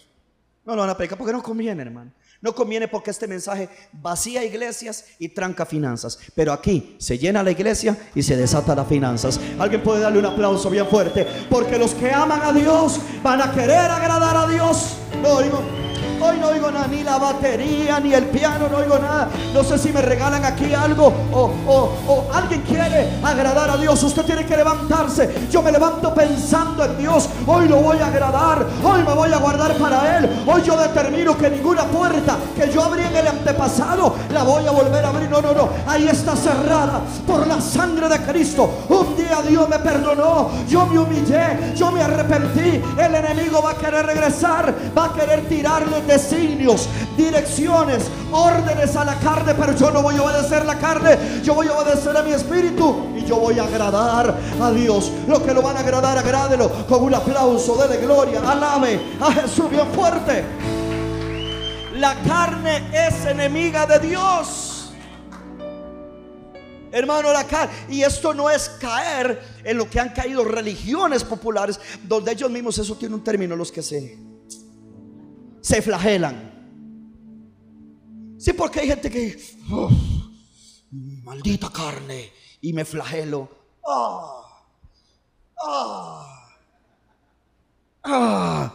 [0.65, 2.11] No lo van a predicar porque no conviene, hermano.
[2.41, 6.19] No conviene porque este mensaje vacía iglesias y tranca finanzas.
[6.35, 9.39] Pero aquí se llena la iglesia y se desata las finanzas.
[9.57, 11.25] Alguien puede darle un aplauso bien fuerte.
[11.49, 14.97] Porque los que aman a Dios van a querer agradar a Dios.
[15.21, 15.86] No
[16.19, 19.29] Hoy no oigo nada, ni la batería, ni el piano, no oigo nada.
[19.53, 24.01] No sé si me regalan aquí algo o, o, alguien quiere agradar a Dios.
[24.01, 25.47] Usted tiene que levantarse.
[25.51, 27.29] Yo me levanto pensando en Dios.
[27.45, 28.65] Hoy lo voy a agradar.
[28.83, 30.29] Hoy me voy a guardar para Él.
[30.47, 34.71] Hoy yo determino que ninguna puerta que yo abrí en el antepasado la voy a
[34.71, 35.29] volver a abrir.
[35.29, 35.69] No, no, no.
[35.85, 38.85] Ahí está cerrada por la sangre de Cristo.
[38.89, 40.49] Un día Dios me perdonó.
[40.67, 41.75] Yo me humillé.
[41.75, 42.81] Yo me arrepentí.
[42.97, 44.73] El enemigo va a querer regresar.
[44.97, 50.23] Va a querer tirarle designios, direcciones, órdenes a la carne, pero yo no voy a
[50.23, 54.35] obedecer la carne, yo voy a obedecer a mi espíritu y yo voy a agradar
[54.61, 55.11] a Dios.
[55.27, 59.69] Lo que lo van a agradar, agrádelo con un aplauso, de gloria, alabe a Jesús
[59.69, 60.43] bien fuerte.
[61.95, 64.91] La carne es enemiga de Dios.
[66.91, 67.73] Hermano, la carne.
[67.89, 72.77] Y esto no es caer en lo que han caído religiones populares, donde ellos mismos,
[72.77, 74.17] eso tiene un término, los que se
[75.67, 76.53] se flagelan.
[78.39, 79.37] Sí, porque hay gente que,
[79.69, 79.89] oh,
[81.23, 83.49] maldita carne, y me flagelo.
[83.85, 84.63] Ah,
[85.61, 86.49] ah,
[88.05, 88.73] ah.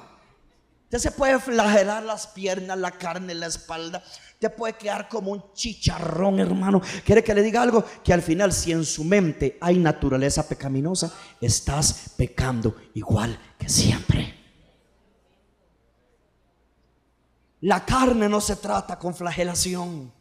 [0.84, 4.04] Usted se puede flagelar las piernas, la carne, la espalda.
[4.38, 6.82] Te puede quedar como un chicharrón, hermano.
[7.06, 7.82] ¿Quiere que le diga algo?
[8.04, 14.41] Que al final, si en su mente hay naturaleza pecaminosa, estás pecando igual que siempre.
[17.62, 20.12] La carne no se trata con flagelación.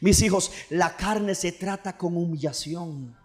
[0.00, 3.16] Mis hijos, la carne se trata con humillación.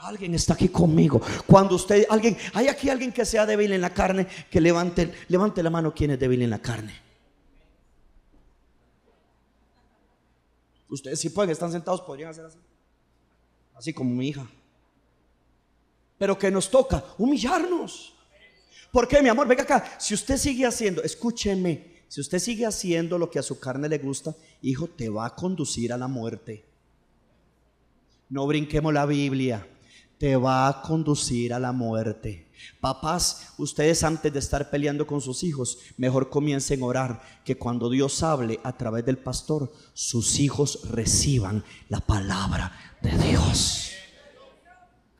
[0.00, 1.20] Alguien está aquí conmigo.
[1.46, 5.62] Cuando usted, alguien, hay aquí alguien que sea débil en la carne, que levante, levante
[5.62, 6.94] la mano quien es débil en la carne.
[10.88, 12.58] Ustedes si pueden, están sentados, podrían hacer así.
[13.74, 14.46] Así como mi hija.
[16.16, 18.14] Pero que nos toca humillarnos.
[18.90, 19.46] ¿Por qué, mi amor?
[19.46, 19.96] Venga acá.
[19.98, 23.98] Si usted sigue haciendo, escúcheme si usted sigue haciendo lo que a su carne le
[23.98, 26.64] gusta, hijo, te va a conducir a la muerte.
[28.28, 29.66] No brinquemos la Biblia,
[30.18, 32.46] te va a conducir a la muerte.
[32.80, 37.90] Papás, ustedes antes de estar peleando con sus hijos, mejor comiencen a orar que cuando
[37.90, 43.92] Dios hable a través del pastor, sus hijos reciban la palabra de Dios.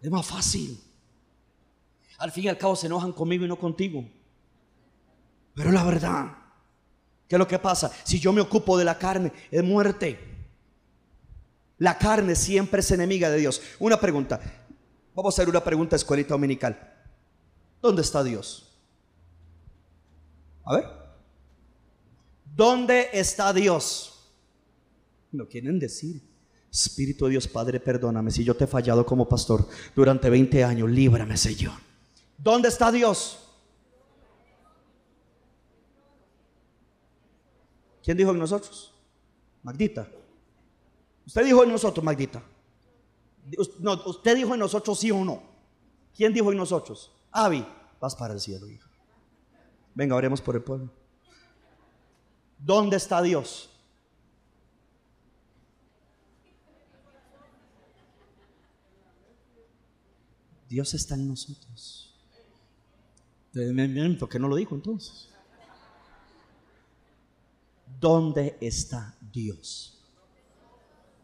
[0.01, 0.81] Es más fácil.
[2.18, 4.05] Al fin y al cabo se enojan conmigo y no contigo.
[5.55, 6.46] Pero la verdad,
[7.29, 7.91] ¿Qué es lo que pasa?
[8.05, 10.19] Si yo me ocupo de la carne, es muerte.
[11.79, 13.61] La carne siempre es enemiga de Dios.
[13.79, 14.41] Una pregunta.
[15.15, 16.95] Vamos a hacer una pregunta escuelita dominical.
[17.83, 18.79] ¿Dónde está Dios?
[20.65, 20.85] A ver.
[22.45, 24.33] ¿Dónde está Dios?
[25.33, 26.23] Lo quieren decir.
[26.71, 30.91] Espíritu de Dios, Padre, perdóname si yo te he fallado como pastor durante 20 años.
[30.91, 31.75] Líbrame, Señor.
[32.37, 33.46] ¿Dónde está Dios?
[38.07, 38.95] ¿Quién dijo en nosotros?
[39.64, 40.09] Magdita.
[41.27, 42.40] Usted dijo en nosotros, Magdita.
[44.07, 45.42] Usted dijo en nosotros sí o no.
[46.16, 47.11] ¿Quién dijo en nosotros?
[47.33, 47.66] Avi,
[48.01, 48.88] vas para el cielo, hijo.
[49.92, 50.88] Venga, oremos por el pueblo.
[52.61, 53.71] ¿Dónde está Dios?
[60.69, 62.14] Dios está en nosotros.
[63.53, 65.36] ¿Por qué no lo dijo entonces?
[68.01, 69.96] ¿Dónde está Dios?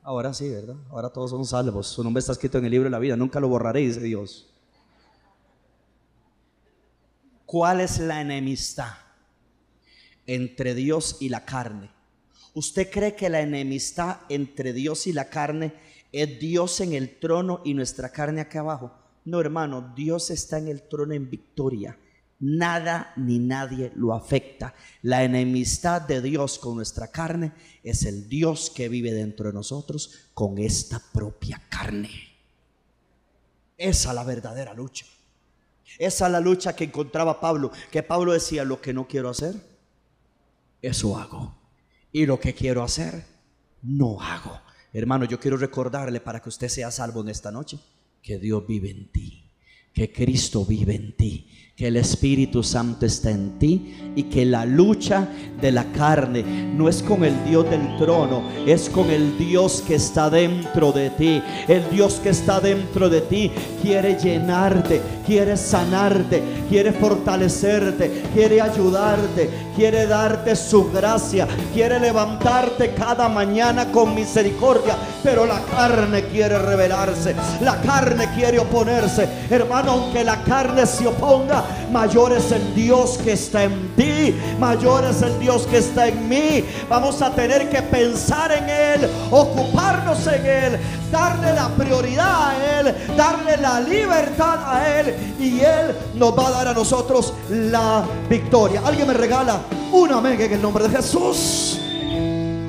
[0.03, 0.77] Ahora sí, ¿verdad?
[0.91, 1.87] Ahora todos son salvos.
[1.87, 3.17] Su nombre está escrito en el libro de la vida.
[3.17, 4.49] Nunca lo borraré, dice Dios.
[7.47, 8.95] ¿Cuál es la enemistad
[10.27, 11.91] entre Dios y la carne?
[12.55, 15.75] ¿Usted cree que la enemistad entre Dios y la carne
[16.11, 18.93] es Dios en el trono y nuestra carne acá abajo?
[19.25, 21.97] No, hermano, Dios está en el trono en victoria.
[22.43, 24.75] Nada ni nadie lo afecta.
[25.03, 27.53] La enemistad de Dios con nuestra carne
[27.85, 32.11] es el Dios que vive dentro de nosotros con esta propia carne.
[33.79, 35.07] Esa es la verdadera lucha.
[35.99, 39.55] Esa es la lucha que encontraba Pablo, que Pablo decía, lo que no quiero hacer,
[40.81, 41.55] eso hago.
[42.11, 43.25] Y lo que quiero hacer,
[43.83, 44.61] no hago.
[44.93, 47.79] Hermano, yo quiero recordarle para que usted sea salvo en esta noche
[48.21, 49.49] que Dios vive en ti,
[49.93, 54.67] que Cristo vive en ti, que el Espíritu Santo está en ti y que la
[54.67, 55.27] lucha
[55.59, 56.43] de la carne
[56.75, 61.09] no es con el Dios del trono, es con el Dios que está dentro de
[61.11, 61.43] ti.
[61.67, 69.49] El Dios que está dentro de ti quiere llenarte, quiere sanarte, quiere fortalecerte, quiere ayudarte,
[69.75, 77.35] quiere darte su gracia, quiere levantarte cada mañana con misericordia, pero la carne quiere rebelarse,
[77.63, 79.27] la carne quiere oponerse.
[79.49, 85.05] Hermano, aunque la carne se oponga, mayor es el Dios que está en ti, mayor
[85.05, 86.65] es el Dios que está en mí.
[86.89, 90.79] Vamos a tener que pensar en Él, ocuparnos en Él,
[91.11, 96.51] darle la prioridad a Él, darle la libertad a Él y Él nos va a
[96.51, 98.83] dar a nosotros la victoria.
[98.85, 99.61] Alguien me regala
[99.93, 101.79] una mega en el nombre de Jesús.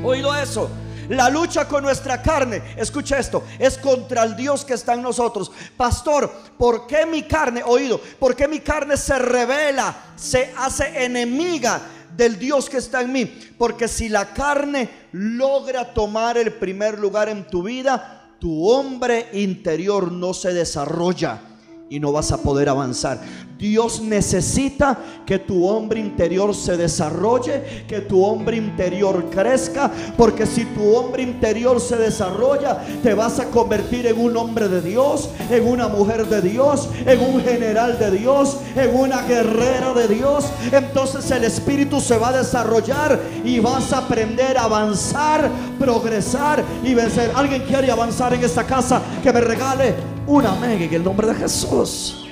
[0.03, 0.69] Oído eso.
[1.10, 5.52] La lucha con nuestra carne, escucha esto, es contra el Dios que está en nosotros.
[5.76, 11.82] Pastor, ¿por qué mi carne, oído, por qué mi carne se revela, se hace enemiga
[12.16, 13.26] del Dios que está en mí?
[13.58, 20.12] Porque si la carne logra tomar el primer lugar en tu vida, tu hombre interior
[20.12, 21.53] no se desarrolla
[21.89, 23.22] y no vas a poder avanzar.
[23.58, 30.65] Dios necesita que tu hombre interior se desarrolle, que tu hombre interior crezca, porque si
[30.65, 35.65] tu hombre interior se desarrolla, te vas a convertir en un hombre de Dios, en
[35.65, 40.46] una mujer de Dios, en un general de Dios, en una guerrera de Dios.
[40.72, 46.93] Entonces el espíritu se va a desarrollar y vas a aprender a avanzar, progresar y
[46.93, 47.32] vencer.
[47.36, 49.02] ¿Alguien quiere avanzar en esta casa?
[49.22, 52.25] Que me regale una mega en el nombre de Jesús.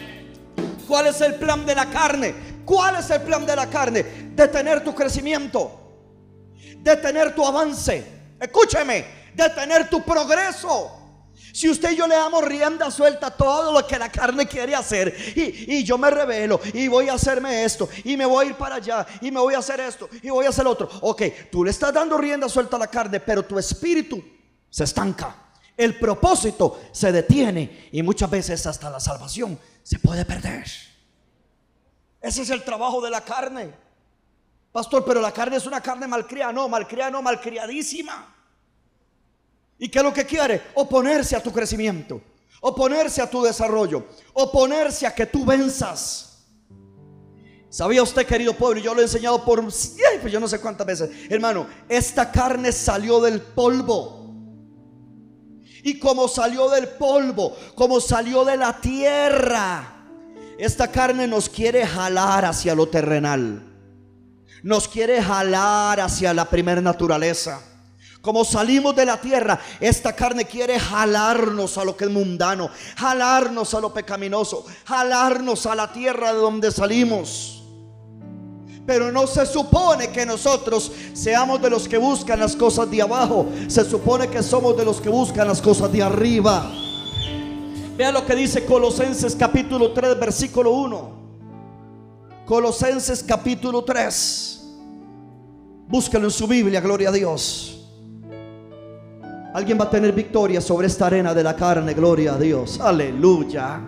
[0.88, 2.34] ¿Cuál es el plan de la carne?
[2.66, 4.04] ¿Cuál es el plan de la carne?
[4.34, 5.72] Detener tu crecimiento,
[6.78, 8.06] detener tu avance.
[8.40, 10.98] Escúcheme, detener tu progreso.
[11.54, 14.74] Si usted y yo le damos rienda suelta a todo lo que la carne quiere
[14.74, 18.50] hacer y, y, yo me revelo y voy a hacerme esto y me voy a
[18.50, 20.90] ir para allá y me voy a hacer esto y voy a hacer otro.
[21.02, 24.24] Ok, tú le estás dando rienda suelta a la carne, pero tu espíritu
[24.70, 25.41] se estanca.
[25.78, 30.66] El propósito se detiene y muchas veces hasta la salvación se puede perder.
[32.22, 33.74] Ese es el trabajo de la carne.
[34.72, 36.54] Pastor, pero la carne es una carne malcriada.
[36.54, 38.36] No, malcriada no, malcriadísima.
[39.80, 40.62] ¿Y qué es lo que quiere?
[40.76, 42.22] Oponerse a tu crecimiento,
[42.62, 46.28] oponerse a tu desarrollo, oponerse a que tú venzas.
[47.68, 48.82] ¿Sabía usted, querido pueblo?
[48.82, 51.10] Yo lo he enseñado por pues yo no sé cuántas veces.
[51.30, 54.21] Hermano, esta carne salió del polvo.
[55.84, 60.06] Y como salió del polvo, como salió de la tierra,
[60.58, 63.68] esta carne nos quiere jalar hacia lo terrenal.
[64.64, 67.62] Nos quiere jalar hacia la primera naturaleza.
[68.22, 73.74] Como salimos de la tierra, esta carne quiere jalarnos a lo que es mundano, jalarnos
[73.74, 77.61] a lo pecaminoso, jalarnos a la tierra de donde salimos.
[78.92, 83.46] Pero no se supone que nosotros seamos de los que buscan las cosas de abajo.
[83.70, 86.70] Se supone que somos de los que buscan las cosas de arriba.
[87.96, 91.12] Vea lo que dice Colosenses capítulo 3, versículo 1.
[92.46, 94.62] Colosenses capítulo 3.
[95.88, 97.88] Búscalo en su Biblia, gloria a Dios.
[99.54, 102.78] Alguien va a tener victoria sobre esta arena de la carne, gloria a Dios.
[102.78, 103.80] Aleluya.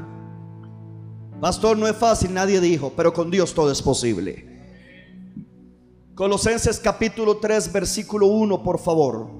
[1.41, 4.52] Pastor, no es fácil, nadie dijo, pero con Dios todo es posible.
[6.15, 9.31] Colosenses capítulo 3, versículo 1, por favor.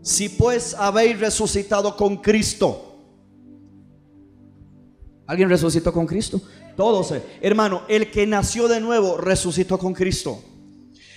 [0.00, 2.96] Si pues habéis resucitado con Cristo.
[5.26, 6.40] ¿Alguien resucitó con Cristo?
[6.76, 7.22] Todos, eh.
[7.40, 10.42] hermano, el que nació de nuevo resucitó con Cristo.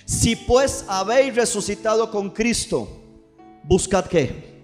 [0.04, 2.88] Si pues habéis resucitado con Cristo,
[3.64, 4.62] buscad qué.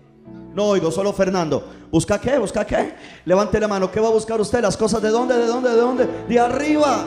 [0.55, 1.69] No oigo, solo Fernando.
[1.91, 2.39] ¿Busca qué?
[2.39, 2.95] ¿Busca qué?
[3.25, 3.91] Levante la mano.
[3.91, 4.61] ¿Qué va a buscar usted?
[4.63, 6.09] Las cosas de dónde, de dónde, de dónde?
[6.29, 7.07] De arriba.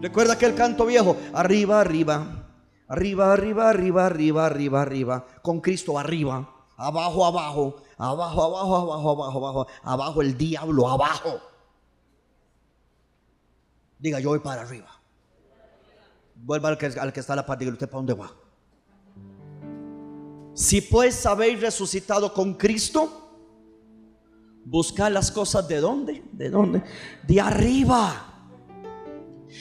[0.00, 1.16] Recuerda aquel canto viejo.
[1.32, 2.46] Arriba, arriba.
[2.88, 5.26] Arriba, arriba, arriba, arriba, arriba, arriba.
[5.42, 6.48] Con Cristo arriba.
[6.76, 7.76] Abajo, abajo.
[7.96, 9.66] Abajo, abajo, abajo, abajo, abajo.
[9.82, 11.40] Abajo el diablo, abajo.
[13.98, 14.88] Diga, yo voy para arriba.
[16.36, 16.86] Vuelva al que,
[17.20, 17.64] está a la parte.
[17.64, 18.30] Diga, ¿usted para dónde va?
[20.54, 23.30] Si pues habéis resucitado con Cristo,
[24.64, 26.22] buscad las cosas de dónde?
[26.32, 26.82] ¿De dónde?
[27.26, 28.37] De arriba.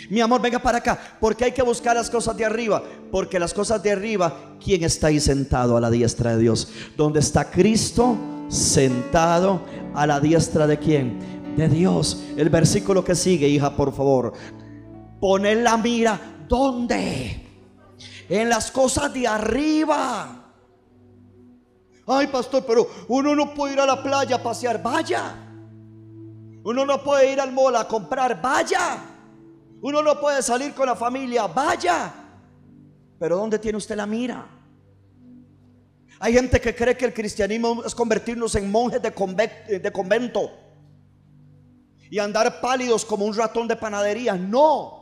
[0.10, 1.00] Mi amor, venga para acá.
[1.20, 2.84] Porque hay que buscar las cosas de arriba.
[3.12, 6.70] Porque las cosas de arriba, ¿quién está ahí sentado a la diestra de Dios?
[6.96, 8.18] ¿Dónde está Cristo
[8.50, 9.62] sentado
[9.94, 11.56] a la diestra de quién?
[11.56, 12.24] De Dios.
[12.38, 14.34] El versículo que sigue, hija, por favor.
[15.20, 17.44] Poner la mira, ¿dónde?
[18.30, 20.44] En las cosas de arriba.
[22.06, 24.82] Ay, pastor, pero uno no puede ir a la playa a pasear.
[24.82, 25.36] Vaya.
[26.64, 28.42] Uno no puede ir al mall a comprar.
[28.42, 29.17] Vaya.
[29.82, 31.48] Uno no puede salir con la familia.
[31.48, 32.14] Vaya.
[33.20, 34.46] Pero ¿dónde tiene usted la mira?
[36.20, 40.52] Hay gente que cree que el cristianismo es convertirnos en monjes de, de convento
[42.10, 44.34] y andar pálidos como un ratón de panadería.
[44.36, 44.97] No.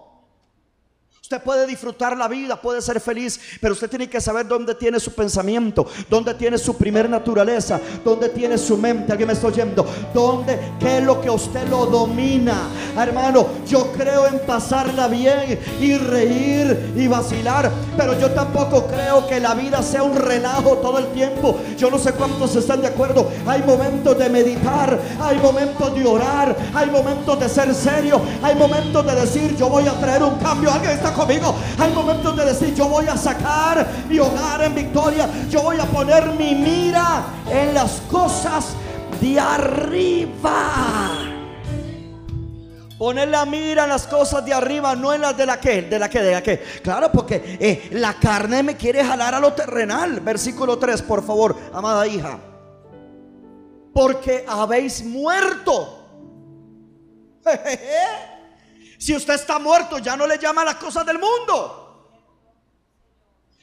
[1.25, 4.99] Usted puede disfrutar la vida, puede ser feliz, pero usted tiene que saber dónde tiene
[4.99, 9.11] su pensamiento, dónde tiene su primer naturaleza, dónde tiene su mente.
[9.11, 9.87] Alguien me está oyendo.
[10.13, 10.59] ¿Dónde?
[10.79, 12.69] ¿Qué es lo que usted lo domina?
[12.95, 19.39] Hermano, yo creo en pasarla bien y reír y vacilar, pero yo tampoco creo que
[19.39, 21.57] la vida sea un relajo todo el tiempo.
[21.75, 23.31] Yo no sé cuántos están de acuerdo.
[23.47, 29.03] Hay momentos de meditar, hay momentos de orar, hay momentos de ser serio, hay momentos
[29.03, 30.71] de decir, yo voy a traer un cambio.
[30.71, 31.55] Alguien está conmigo.
[31.79, 35.27] Hay momentos de decir, yo voy a sacar mi hogar en victoria.
[35.49, 38.75] Yo voy a poner mi mira en las cosas
[39.21, 41.09] de arriba.
[42.97, 45.99] Poner la mira en las cosas de arriba, no en las de la que, de
[45.99, 46.59] la que, de la que.
[46.81, 50.21] Claro, porque eh, la carne me quiere jalar a lo terrenal.
[50.21, 52.39] Versículo 3, por favor, amada hija.
[53.93, 56.03] Porque habéis muerto.
[59.05, 62.09] Si usted está muerto, ya no le llama las cosas del mundo.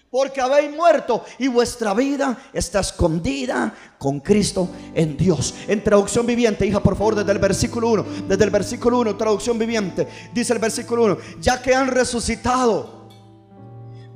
[0.09, 5.53] Porque habéis muerto y vuestra vida está escondida con Cristo en Dios.
[5.67, 9.59] En traducción viviente, hija, por favor, desde el versículo 1, desde el versículo 1, traducción
[9.59, 13.09] viviente, dice el versículo 1, ya que han resucitado.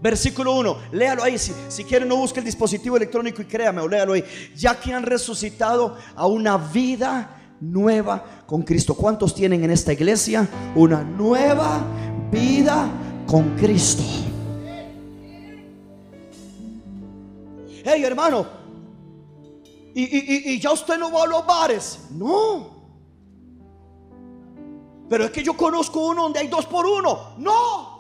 [0.01, 1.39] Versículo 1, léalo ahí.
[1.39, 4.24] Si, si quiere, no busque el dispositivo electrónico y créame, o léalo ahí.
[4.55, 8.95] Ya que han resucitado a una vida nueva con Cristo.
[8.95, 11.83] ¿Cuántos tienen en esta iglesia una nueva
[12.31, 12.89] vida
[13.27, 14.03] con Cristo?
[17.85, 18.47] Hey hermano,
[19.95, 22.01] y, ya usted no va a los bares.
[22.11, 22.77] No.
[25.09, 27.35] Pero es que yo conozco uno donde hay dos por uno.
[27.39, 27.97] No.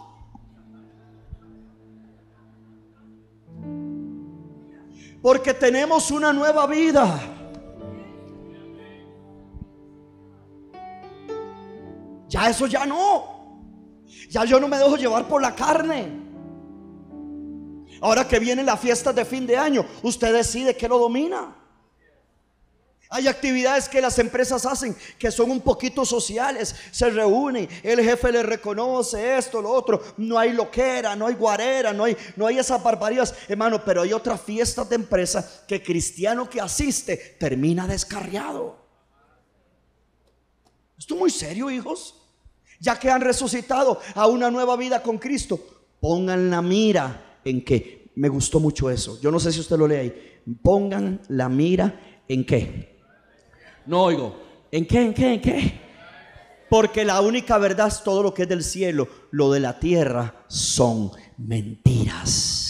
[5.22, 7.35] Porque tenemos una nueva vida.
[12.28, 13.36] Ya eso ya no.
[14.28, 16.24] Ya yo no me dejo llevar por la carne.
[18.00, 21.54] Ahora que viene la fiesta de fin de año, usted decide que lo domina.
[23.08, 26.74] Hay actividades que las empresas hacen que son un poquito sociales.
[26.90, 30.02] Se reúnen, el jefe le reconoce esto, lo otro.
[30.16, 33.82] No hay loquera, no hay guarera, no hay, no hay esas barbaridades, hermano.
[33.84, 38.84] Pero hay otras fiestas de empresa que cristiano que asiste termina descarriado.
[40.98, 42.15] Esto es muy serio, hijos.
[42.80, 45.58] Ya que han resucitado a una nueva vida con Cristo,
[46.00, 49.20] pongan la mira en que, me gustó mucho eso.
[49.20, 50.40] Yo no sé si usted lo lee ahí.
[50.62, 52.96] Pongan la mira en qué.
[53.84, 54.36] No oigo.
[54.72, 55.02] ¿En qué?
[55.02, 55.34] ¿En qué?
[55.34, 55.80] ¿En qué?
[56.68, 59.06] Porque la única verdad es todo lo que es del cielo.
[59.30, 62.65] Lo de la tierra son mentiras.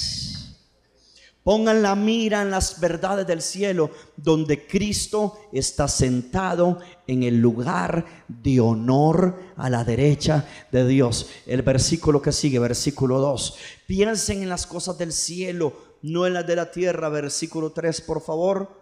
[1.46, 8.04] Pongan la mira en las verdades del cielo, donde Cristo está sentado en el lugar
[8.26, 11.30] de honor a la derecha de Dios.
[11.46, 13.58] El versículo que sigue, versículo 2.
[13.86, 15.72] Piensen en las cosas del cielo,
[16.02, 17.08] no en las de la tierra.
[17.10, 18.80] Versículo 3, por favor.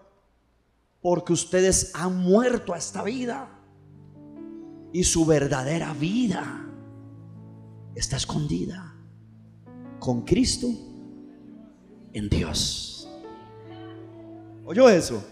[1.03, 3.61] Porque ustedes han muerto a esta vida.
[4.91, 6.67] Y su verdadera vida
[7.95, 8.97] está escondida
[9.99, 10.94] con Cristo
[12.15, 13.07] en Dios.
[14.65, 15.23] ¿Oyó eso?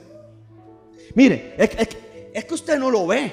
[1.14, 3.33] Mire, es, que usted no lo ve.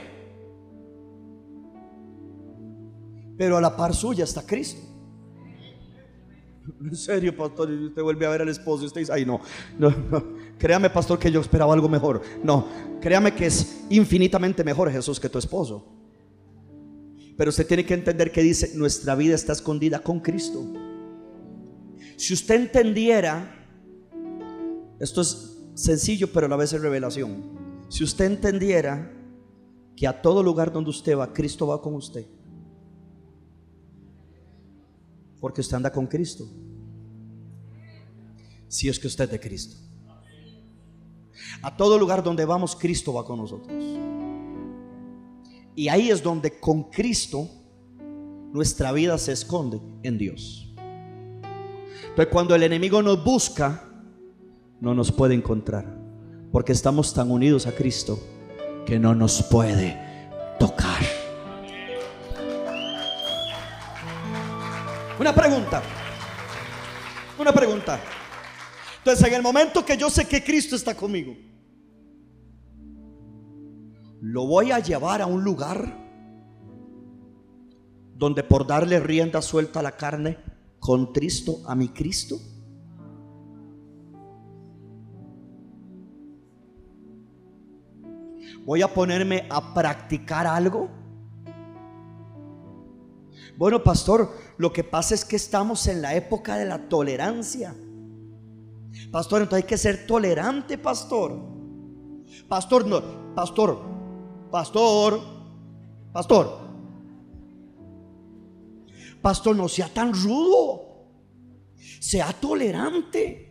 [3.38, 4.82] Pero a la par suya está Cristo.
[6.82, 9.41] En serio, pastor, y usted vuelve a ver al esposo y usted dice, ay no,
[9.78, 10.24] no, no,
[10.58, 12.22] créame, pastor, que yo esperaba algo mejor.
[12.43, 12.68] No,
[13.02, 15.86] créame que es infinitamente mejor Jesús que tu esposo.
[17.36, 20.89] Pero usted tiene que entender que dice, nuestra vida está escondida con Cristo.
[22.20, 23.49] Si usted entendiera,
[24.99, 27.86] esto es sencillo, pero a la vez es revelación.
[27.88, 29.09] Si usted entendiera
[29.95, 32.28] que a todo lugar donde usted va, Cristo va con usted.
[35.39, 36.45] Porque usted anda con Cristo.
[38.67, 39.78] Si es que usted es de Cristo.
[41.61, 43.82] A todo lugar donde vamos, Cristo va con nosotros.
[45.74, 47.49] Y ahí es donde con Cristo
[48.51, 50.68] nuestra vida se esconde en Dios.
[52.02, 53.84] Entonces cuando el enemigo nos busca,
[54.80, 55.86] no nos puede encontrar.
[56.52, 58.20] Porque estamos tan unidos a Cristo
[58.86, 59.97] que no nos puede
[60.60, 61.02] tocar.
[65.20, 65.84] Una pregunta.
[67.38, 68.00] Una pregunta.
[69.00, 71.36] Entonces, en el momento que yo sé que Cristo está conmigo,
[74.22, 75.97] lo voy a llevar a un lugar
[78.16, 80.38] donde por darle rienda suelta a la carne,
[80.80, 82.38] contristo a mi Cristo.
[88.65, 90.99] Voy a ponerme a practicar algo
[93.59, 97.75] bueno, pastor, lo que pasa es que estamos en la época de la tolerancia.
[99.11, 101.38] Pastor, entonces hay que ser tolerante, pastor.
[102.47, 103.82] Pastor, no, pastor,
[104.49, 105.19] pastor,
[106.13, 106.68] pastor.
[109.22, 111.05] Pastor, no sea tan rudo.
[111.99, 113.49] Sea tolerante.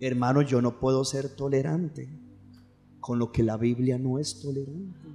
[0.00, 2.08] Hermano, yo no puedo ser tolerante
[3.00, 5.08] con lo que la Biblia no es tolerante.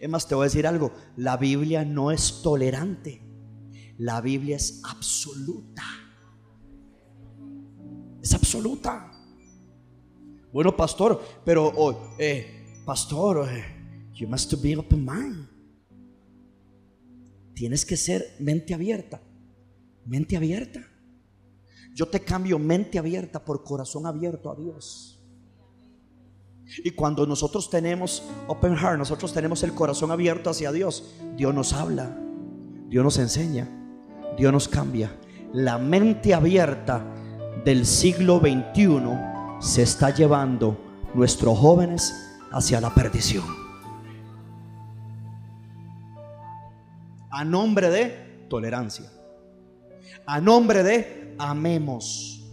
[0.00, 3.22] Es más, te voy a decir algo, la Biblia no es tolerante,
[3.98, 5.84] la Biblia es absoluta.
[8.20, 9.12] Es absoluta.
[10.52, 15.51] Bueno, pastor, pero, oh, eh, pastor, eh, you must be open mind.
[17.54, 19.20] Tienes que ser mente abierta.
[20.04, 20.86] Mente abierta.
[21.94, 25.20] Yo te cambio mente abierta por corazón abierto a Dios.
[26.84, 31.74] Y cuando nosotros tenemos open heart, nosotros tenemos el corazón abierto hacia Dios, Dios nos
[31.74, 32.16] habla,
[32.88, 33.68] Dios nos enseña,
[34.38, 35.14] Dios nos cambia.
[35.52, 37.04] La mente abierta
[37.64, 39.00] del siglo XXI
[39.60, 40.78] se está llevando
[41.14, 42.14] nuestros jóvenes
[42.50, 43.61] hacia la perdición.
[47.32, 49.10] A nombre de tolerancia.
[50.26, 52.44] A nombre de amemos.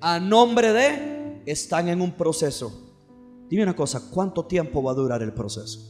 [0.00, 2.86] A nombre de están en un proceso
[3.48, 5.80] Dime una cosa, ¿cuánto tiempo va a durar el proceso?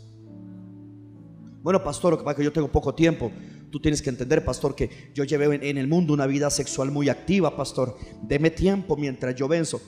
[1.63, 3.33] Bueno, pastor, lo que pasa que yo tengo poco tiempo.
[3.71, 7.09] Tú tienes que entender, pastor, que yo llevé en el mundo una vida sexual muy
[7.09, 7.97] activa, pastor.
[8.23, 9.81] Deme tiempo mientras yo venzo.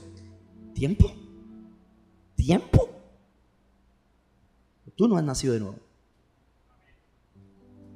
[0.75, 1.13] ¿Tiempo?
[2.35, 2.89] ¿Tiempo?
[4.97, 5.77] Tú no has nacido de nuevo.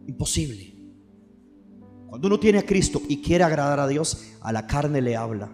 [0.07, 0.75] Imposible.
[2.09, 5.51] Cuando uno tiene a Cristo y quiere agradar a Dios, a la carne le habla.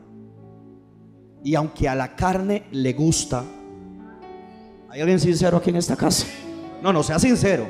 [1.45, 3.45] Y aunque a la carne le gusta,
[4.91, 6.27] ¿Hay alguien sincero aquí en esta casa?
[6.83, 7.67] No, no, sea sincero.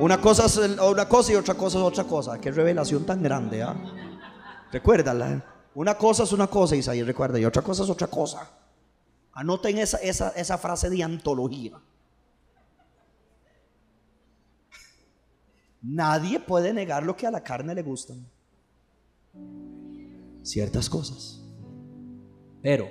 [0.00, 2.40] Una cosa es una cosa y otra cosa es otra cosa.
[2.40, 3.76] Qué revelación tan grande, ¿ah?
[4.72, 5.44] Recuérdala.
[5.74, 8.50] Una cosa es una cosa, Isaías, recuerda, y otra cosa es otra cosa.
[9.32, 11.72] Anoten esa, esa, esa frase de antología.
[15.82, 18.26] Nadie puede negar lo que a la carne le gustan.
[20.42, 21.42] Ciertas cosas.
[22.62, 22.88] Pero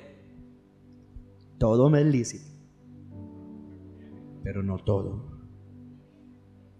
[1.57, 2.55] todo me es lícito
[4.45, 5.25] pero no todo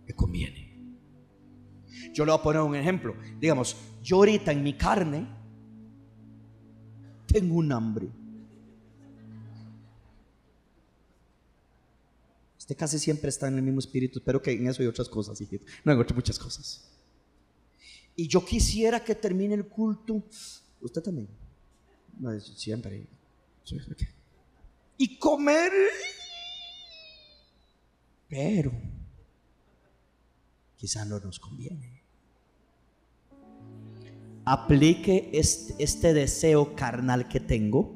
[0.06, 1.02] me conviene.
[2.14, 3.16] Yo le voy a poner un ejemplo.
[3.40, 5.28] Digamos, yo ahorita en mi carne
[7.26, 8.08] tengo un hambre.
[12.66, 15.40] Usted casi siempre está en el mismo espíritu, pero que en eso hay otras cosas,
[15.84, 16.90] No, hay otras muchas cosas.
[18.16, 20.24] Y yo quisiera que termine el culto.
[20.82, 21.28] Usted también.
[22.42, 23.08] Siempre.
[24.98, 25.72] Y comer
[28.28, 28.72] pero
[30.78, 32.04] quizá no nos conviene.
[34.46, 37.96] Aplique este, este deseo carnal que tengo.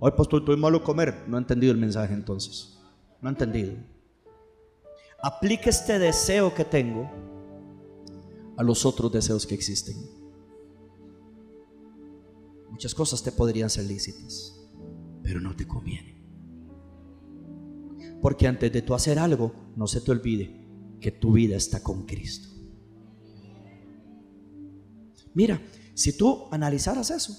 [0.00, 1.24] Hoy, pastor, estoy malo comer.
[1.28, 2.73] No he entendido el mensaje entonces.
[3.20, 3.74] No he entendido.
[5.22, 7.10] Aplique este deseo que tengo
[8.56, 9.96] a los otros deseos que existen.
[12.70, 14.60] Muchas cosas te podrían ser lícitas,
[15.22, 16.14] pero no te conviene.
[18.20, 20.64] Porque antes de tú hacer algo, no se te olvide
[21.00, 22.48] que tu vida está con Cristo.
[25.34, 25.60] Mira,
[25.94, 27.34] si tú analizaras eso,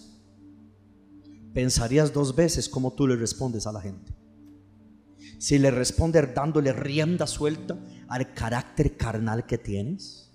[1.54, 4.14] pensarías dos veces cómo tú le respondes a la gente.
[5.46, 7.78] Si le respondes dándole rienda suelta
[8.08, 10.32] al carácter carnal que tienes.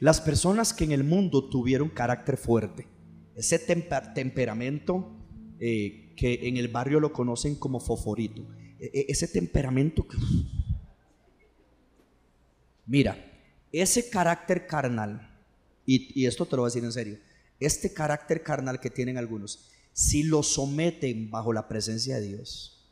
[0.00, 2.88] Las personas que en el mundo tuvieron carácter fuerte,
[3.34, 5.16] ese temperamento
[5.58, 8.46] eh, que en el barrio lo conocen como foforito,
[8.78, 10.18] e, e, ese temperamento que...
[12.84, 13.16] Mira,
[13.72, 15.40] ese carácter carnal,
[15.86, 17.18] y, y esto te lo voy a decir en serio,
[17.58, 19.70] este carácter carnal que tienen algunos,
[20.00, 22.90] si lo someten bajo la presencia de Dios,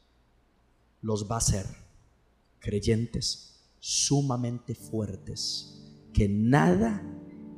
[1.00, 1.64] los va a hacer
[2.58, 7.02] creyentes sumamente fuertes, que nada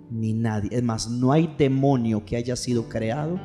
[0.08, 3.40] ni nadie, es más, no hay demonio que haya sido creado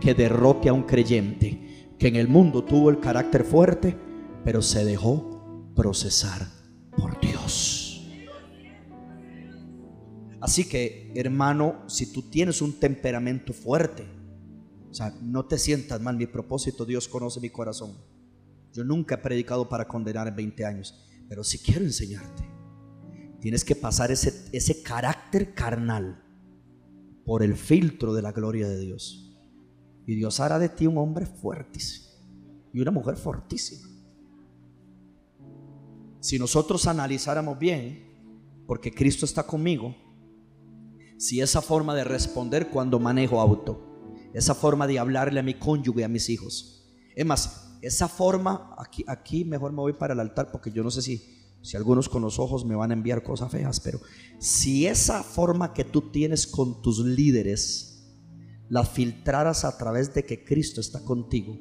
[0.00, 3.96] que derrote a un creyente, que en el mundo tuvo el carácter fuerte,
[4.42, 6.48] pero se dejó procesar
[6.96, 8.08] por Dios.
[10.40, 14.17] Así que, hermano, si tú tienes un temperamento fuerte,
[14.90, 17.96] o sea, no te sientas mal, mi propósito, Dios conoce mi corazón.
[18.72, 22.44] Yo nunca he predicado para condenar en 20 años, pero si quiero enseñarte,
[23.40, 26.24] tienes que pasar ese, ese carácter carnal
[27.24, 29.36] por el filtro de la gloria de Dios.
[30.06, 32.08] Y Dios hará de ti un hombre fuertísimo
[32.72, 33.86] y una mujer fortísima.
[36.20, 38.08] Si nosotros analizáramos bien,
[38.66, 39.94] porque Cristo está conmigo,
[41.18, 43.87] si esa forma de responder cuando manejo auto,
[44.34, 49.04] esa forma de hablarle a mi cónyuge, a mis hijos, es más, esa forma, aquí,
[49.06, 51.22] aquí mejor me voy para el altar porque yo no sé si,
[51.62, 54.00] si algunos con los ojos me van a enviar cosas feas, pero
[54.38, 57.88] si esa forma que tú tienes con tus líderes
[58.68, 61.58] la filtraras a través de que Cristo está contigo,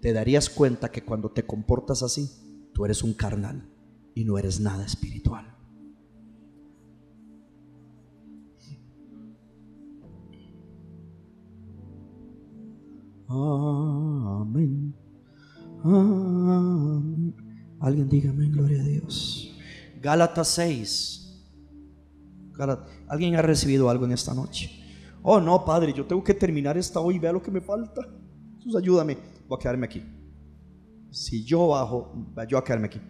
[0.00, 2.28] te darías cuenta que cuando te comportas así,
[2.72, 3.70] tú eres un carnal
[4.14, 5.56] y no eres nada espiritual.
[13.32, 14.94] Amén.
[17.80, 19.56] Alguien dígame, gloria a Dios.
[20.00, 21.18] Gálatas 6.
[23.08, 24.70] ¿Alguien ha recibido algo en esta noche?
[25.22, 27.18] Oh, no, Padre, yo tengo que terminar esta hoy.
[27.18, 28.02] Vea lo que me falta.
[28.58, 29.16] Jesús, ayúdame.
[29.48, 30.02] Voy a quedarme aquí.
[31.10, 32.12] Si yo bajo,
[32.48, 33.00] yo a quedarme aquí.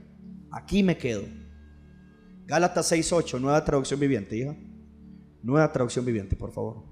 [0.51, 1.23] Aquí me quedo.
[2.47, 4.57] Gálatas 6.8, nueva traducción viviente, hija.
[5.43, 6.85] Nueva traducción viviente, por favor.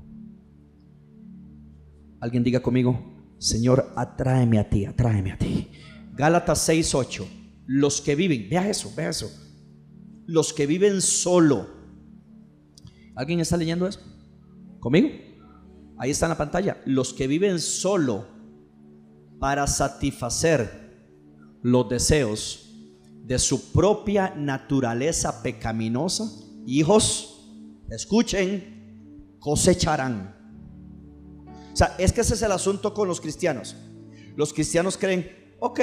[2.20, 3.09] Alguien diga conmigo,
[3.40, 5.70] Señor, atráeme a ti, atráeme a ti.
[6.12, 7.26] Gálatas 6:8.
[7.66, 9.30] Los que viven, vea eso, vea eso.
[10.26, 11.66] Los que viven solo.
[13.16, 14.00] ¿Alguien está leyendo eso?
[14.78, 15.08] ¿Conmigo?
[15.96, 16.82] Ahí está en la pantalla.
[16.84, 18.26] Los que viven solo
[19.38, 20.90] para satisfacer
[21.62, 22.74] los deseos
[23.24, 26.30] de su propia naturaleza pecaminosa,
[26.66, 27.48] hijos,
[27.88, 30.39] escuchen, cosecharán
[31.80, 33.76] sea, es que ese es el asunto con los cristianos.
[34.36, 35.80] Los cristianos creen, ok,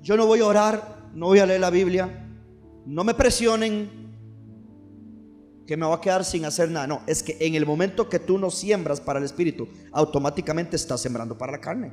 [0.00, 2.28] yo no voy a orar, no voy a leer la Biblia,
[2.86, 4.04] no me presionen
[5.66, 6.86] que me voy a quedar sin hacer nada.
[6.86, 11.00] No, es que en el momento que tú no siembras para el Espíritu, automáticamente estás
[11.00, 11.92] sembrando para la carne.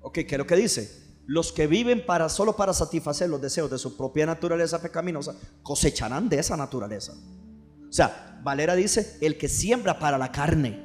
[0.00, 1.08] Ok, ¿qué es lo que dice?
[1.26, 6.30] Los que viven para solo para satisfacer los deseos de su propia naturaleza pecaminosa cosecharán
[6.30, 7.14] de esa naturaleza.
[7.88, 10.84] O sea, Valera dice, el que siembra para la carne.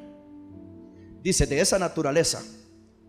[1.21, 2.41] Dice, de esa naturaleza.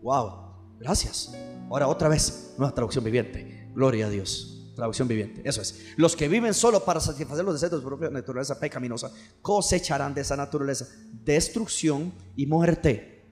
[0.01, 1.33] Wow, gracias.
[1.69, 3.69] Ahora otra vez, nueva traducción viviente.
[3.73, 4.73] Gloria a Dios.
[4.75, 5.41] Traducción viviente.
[5.45, 5.93] Eso es.
[5.95, 10.21] Los que viven solo para satisfacer los deseos de su propia naturaleza pecaminosa cosecharán de
[10.21, 10.87] esa naturaleza
[11.23, 13.25] destrucción y muerte.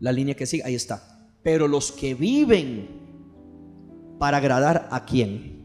[0.00, 1.30] La línea que sigue, ahí está.
[1.42, 5.57] Pero los que viven para agradar a quién?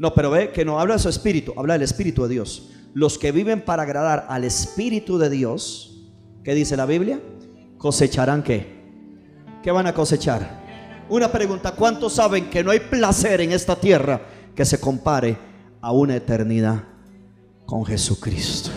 [0.00, 2.70] No, pero ve que no habla de su espíritu, habla del espíritu de Dios.
[2.94, 6.08] Los que viven para agradar al espíritu de Dios,
[6.42, 7.20] ¿qué dice la Biblia?
[7.76, 8.80] Cosecharán qué?
[9.62, 11.04] ¿Qué van a cosechar?
[11.10, 14.22] Una pregunta, ¿cuántos saben que no hay placer en esta tierra
[14.56, 15.36] que se compare
[15.82, 16.82] a una eternidad
[17.66, 18.70] con Jesucristo?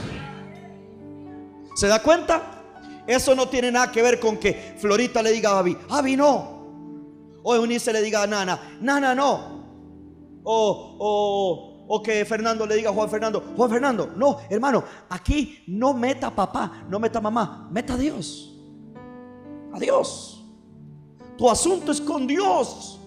[1.73, 2.65] ¿Se da cuenta?
[3.07, 7.39] Eso no tiene nada que ver con que Florita le diga a Avi, Avi no.
[7.43, 9.52] O Eunice le diga a Nana, Nana no
[10.43, 15.93] o, o, que Fernando le diga a Juan Fernando, Juan Fernando, no, hermano, aquí no
[15.93, 18.55] meta papá, no meta mamá, meta a Dios.
[19.73, 20.43] A Dios.
[21.37, 22.99] Tu asunto es con Dios.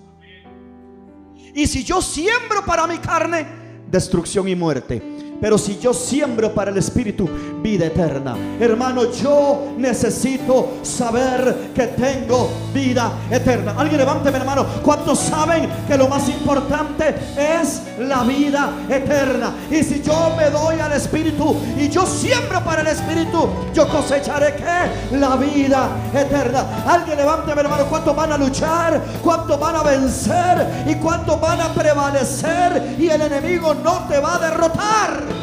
[1.54, 3.46] Y si yo siembro para mi carne,
[3.90, 5.15] destrucción y muerte.
[5.40, 7.28] Pero si yo siembro para el Espíritu
[7.62, 13.74] vida eterna, hermano, yo necesito saber que tengo vida eterna.
[13.76, 14.66] Alguien levánteme, hermano.
[14.82, 19.52] ¿Cuántos saben que lo más importante es la vida eterna?
[19.70, 24.54] Y si yo me doy al Espíritu y yo siembro para el Espíritu, yo cosecharé
[24.56, 26.84] que la vida eterna.
[26.86, 27.86] Alguien levánteme, hermano.
[27.86, 29.02] ¿Cuántos van a luchar?
[29.22, 30.84] ¿Cuántos van a vencer?
[30.86, 32.96] ¿Y cuántos van a prevalecer?
[32.98, 35.35] Y el enemigo no te va a derrotar.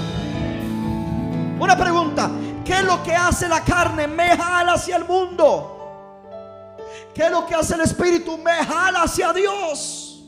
[1.64, 2.30] Una pregunta,
[2.66, 4.05] ¿qué es lo que hace la carne?
[4.05, 6.76] Me jala hacia el mundo.
[7.16, 8.38] ¿Qué es lo que hace el Espíritu?
[8.38, 10.26] Me jala hacia Dios.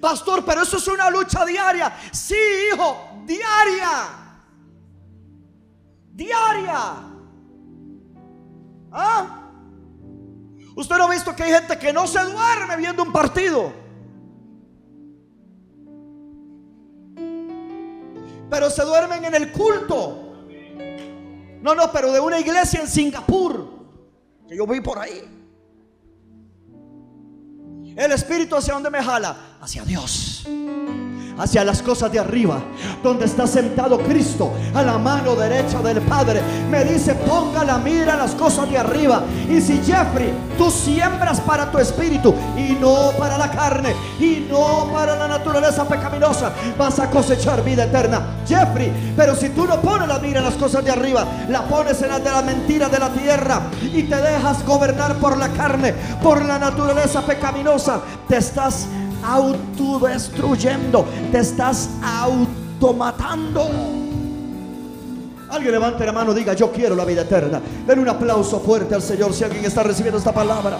[0.00, 1.92] Pastor, pero eso es una lucha diaria.
[2.12, 2.36] Sí,
[2.72, 3.90] hijo, diaria.
[6.12, 6.82] Diaria.
[8.92, 9.40] ¿Ah?
[10.76, 13.72] Usted no ha visto que hay gente que no se duerme viendo un partido.
[18.48, 20.26] Pero se duermen en el culto.
[21.60, 23.68] No, no, pero de una iglesia en Singapur.
[24.48, 25.22] Que yo vi por ahí.
[27.96, 29.56] El Espíritu hacia dónde me jala?
[29.60, 30.46] Hacia Dios
[31.38, 32.60] hacia las cosas de arriba,
[33.02, 36.40] donde está sentado Cristo a la mano derecha del Padre.
[36.70, 39.22] Me dice, ponga la mira en las cosas de arriba.
[39.48, 44.88] Y si Jeffrey, tú siembras para tu espíritu y no para la carne y no
[44.92, 48.38] para la naturaleza pecaminosa, vas a cosechar vida eterna.
[48.46, 52.00] Jeffrey, pero si tú no pones la mira en las cosas de arriba, la pones
[52.02, 55.94] en las de la mentira de la tierra y te dejas gobernar por la carne,
[56.22, 58.86] por la naturaleza pecaminosa, te estás
[59.22, 63.68] autodestruyendo, te estás automatando.
[65.50, 67.60] Alguien levante la mano, diga, yo quiero la vida eterna.
[67.86, 70.78] Den un aplauso fuerte al Señor si alguien está recibiendo esta palabra.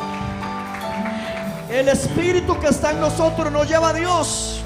[1.70, 4.62] El Espíritu que está en nosotros nos lleva a Dios.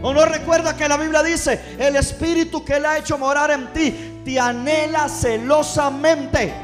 [0.00, 3.72] ¿O no recuerda que la Biblia dice, el Espíritu que Él ha hecho morar en
[3.72, 6.54] ti, te anhela celosamente?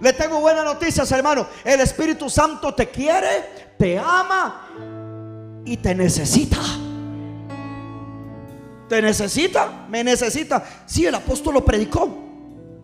[0.00, 1.46] Le tengo buenas noticias, hermano.
[1.64, 6.58] El Espíritu Santo te quiere, te ama y te necesita.
[8.88, 9.86] ¿Te necesita?
[9.88, 10.64] ¿Me necesita?
[10.86, 12.08] Sí, el apóstol lo predicó.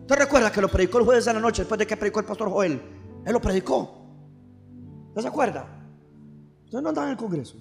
[0.07, 2.25] ¿Te recuerda que lo predicó el jueves de la noche después de que predicó el
[2.25, 2.81] pastor Joel?
[3.25, 4.05] Él lo predicó.
[5.15, 5.65] ¿No se acuerda?
[6.63, 7.57] Ustedes no andan en el Congreso.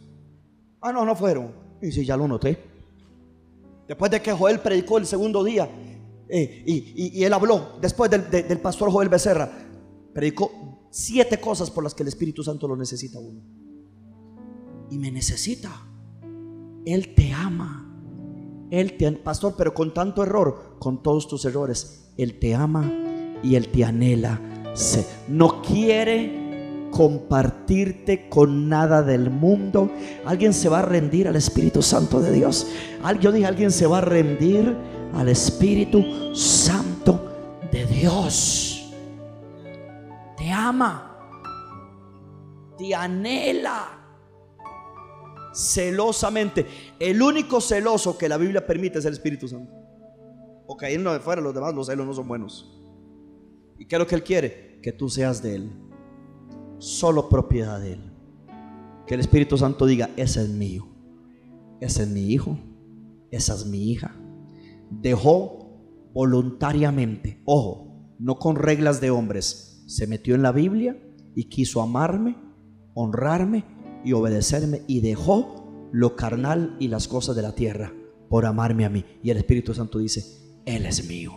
[0.80, 1.52] Ah, no, no fueron.
[1.80, 2.62] Y sí, ya lo noté.
[3.88, 5.68] Después de que Joel predicó el segundo día,
[6.28, 9.50] eh, y, él habló, después del, del pastor Joel Becerra,
[10.12, 13.40] predicó siete cosas por las que el Espíritu Santo lo necesita uno.
[14.90, 15.70] Y me necesita.
[16.86, 17.80] Él te ama.
[18.70, 22.92] Él te, pastor, pero con tanto error, con todos tus errores, Él te ama
[23.42, 24.40] y Él te anhela.
[25.26, 29.90] No quiere compartirte con nada del mundo.
[30.24, 32.68] Alguien se va a rendir al Espíritu Santo de Dios.
[33.20, 34.76] Yo dije, alguien se va a rendir
[35.12, 37.32] al Espíritu Santo
[37.72, 38.63] de Dios
[40.54, 41.18] ama,
[42.78, 44.04] te anhela
[45.54, 46.66] celosamente.
[46.98, 49.72] El único celoso que la Biblia permite es el Espíritu Santo.
[50.66, 52.70] Porque ahí no de fuera, los demás, los celos no son buenos.
[53.78, 54.80] ¿Y qué es lo que Él quiere?
[54.82, 55.72] Que tú seas de Él.
[56.78, 58.12] Solo propiedad de Él.
[59.06, 60.88] Que el Espíritu Santo diga, ese es mío.
[61.80, 62.58] Ese es mi hijo.
[63.30, 64.14] Esa es mi hija.
[64.90, 65.64] Dejó
[66.12, 70.96] voluntariamente, ojo, no con reglas de hombres, se metió en la Biblia
[71.34, 72.36] y quiso amarme,
[72.94, 73.64] honrarme
[74.04, 77.92] y obedecerme y dejó lo carnal y las cosas de la tierra
[78.28, 79.04] por amarme a mí.
[79.22, 80.24] Y el Espíritu Santo dice,
[80.64, 81.32] Él es mío,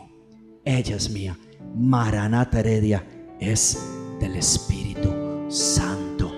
[0.63, 1.37] ella es mía.
[1.75, 3.05] Maranata Heredia
[3.39, 3.77] es
[4.19, 5.09] del Espíritu
[5.49, 6.31] Santo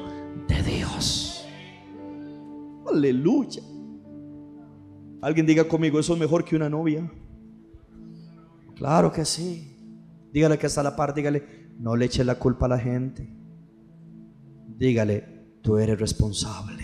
[0.48, 1.46] de Dios.
[2.92, 3.62] Aleluya.
[5.22, 7.12] Alguien diga conmigo, eso es mejor que una novia.
[8.76, 9.76] Claro que sí.
[10.32, 13.28] Dígale que está a la par, dígale, no le eche la culpa a la gente.
[14.78, 16.84] Dígale, tú eres responsable.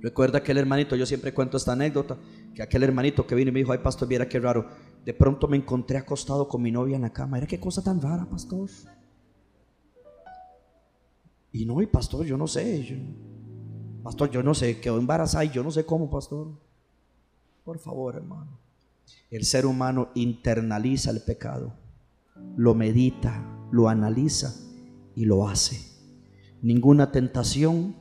[0.00, 2.16] Recuerda aquel hermanito, yo siempre cuento esta anécdota,
[2.54, 4.68] que aquel hermanito que vino y me dijo, ay pastor, viera qué raro.
[5.04, 7.38] De pronto me encontré acostado con mi novia en la cama.
[7.38, 8.70] Era qué cosa tan rara, pastor.
[11.52, 13.04] Y no, y pastor, yo no sé.
[14.02, 16.48] pastor, yo no sé, quedó embarazada y yo no sé cómo, pastor.
[17.64, 18.58] Por favor, hermano.
[19.30, 21.74] El ser humano internaliza el pecado,
[22.56, 24.54] lo medita, lo analiza
[25.14, 25.80] y lo hace.
[26.62, 27.96] Ninguna tentación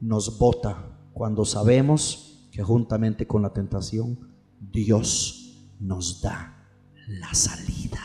[0.00, 4.18] nos bota cuando sabemos que juntamente con la tentación
[4.60, 6.68] Dios nos da
[7.08, 8.00] la salida.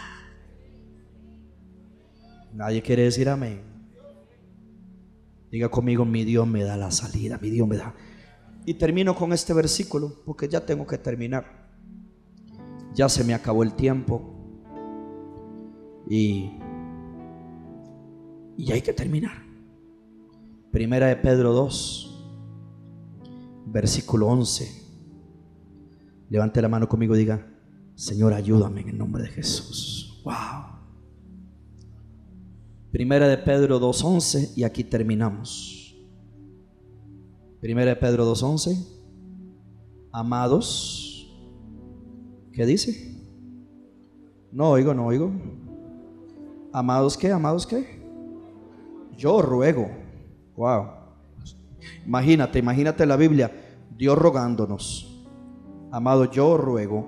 [2.54, 3.62] Nadie quiere decir amén.
[5.52, 7.94] Diga conmigo, mi Dios me da la salida, mi Dios me da.
[8.66, 11.70] Y termino con este versículo porque ya tengo que terminar.
[12.94, 14.34] Ya se me acabó el tiempo.
[16.10, 16.52] Y,
[18.58, 19.44] y hay que terminar.
[20.72, 22.08] Primera de Pedro 2,
[23.68, 24.88] versículo 11.
[26.30, 27.48] Levante la mano conmigo y diga,
[27.96, 30.22] Señor, ayúdame en el nombre de Jesús.
[30.24, 30.78] Wow.
[32.92, 35.96] Primera de Pedro 2.11 y aquí terminamos.
[37.60, 38.86] Primera de Pedro 2.11.
[40.12, 41.32] Amados.
[42.52, 43.16] ¿Qué dice?
[44.52, 45.32] No oigo, no oigo.
[46.74, 47.97] Amados qué, amados qué.
[49.18, 49.90] Yo ruego.
[50.56, 50.88] Wow.
[52.06, 53.52] Imagínate, imagínate la Biblia.
[53.98, 55.26] Dios rogándonos.
[55.92, 57.06] Amado, yo ruego.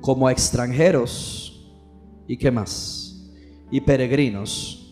[0.00, 1.52] Como extranjeros.
[2.28, 3.06] ¿Y qué más?
[3.70, 4.82] y peregrinos.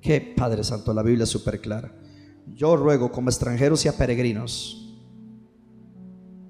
[0.00, 1.94] Que Padre Santo, la Biblia es súper clara.
[2.54, 4.78] Yo ruego como extranjeros y a peregrinos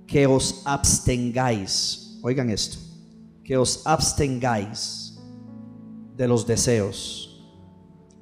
[0.07, 2.79] que os abstengáis, oigan esto,
[3.45, 5.19] que os abstengáis
[6.17, 7.32] de los deseos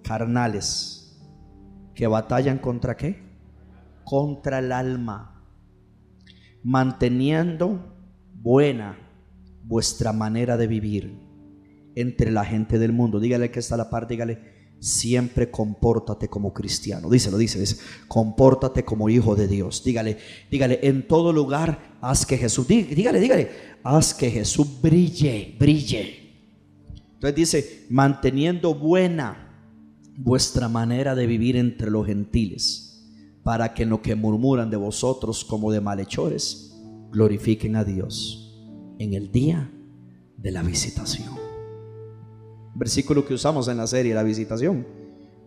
[0.03, 1.21] carnales
[1.95, 3.23] que batallan contra qué?
[4.05, 5.45] Contra el alma,
[6.63, 7.95] manteniendo
[8.35, 8.99] buena
[9.65, 11.19] vuestra manera de vivir
[11.95, 13.21] entre la gente del mundo.
[13.21, 17.11] Dígale que está la par, dígale, siempre compórtate como cristiano.
[17.11, 17.77] Díselo, dice, dice,
[18.09, 19.85] compórtate como hijo de Dios.
[19.85, 20.17] Dígale,
[20.51, 23.51] dígale, en todo lugar, haz que Jesús, dígale, dígale,
[23.83, 26.19] haz que Jesús brille, brille.
[27.15, 29.50] Entonces dice, manteniendo buena
[30.23, 33.05] vuestra manera de vivir entre los gentiles,
[33.43, 36.75] para que en lo que murmuran de vosotros como de malhechores,
[37.11, 38.59] glorifiquen a Dios
[38.99, 39.73] en el día
[40.37, 41.41] de la visitación
[42.75, 44.87] versículo que usamos en la serie, la visitación.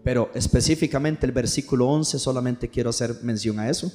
[0.03, 3.91] Pero específicamente el versículo 11 solamente quiero hacer mención a eso.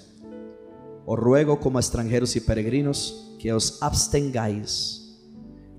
[1.07, 5.21] Os ruego como extranjeros y peregrinos que os abstengáis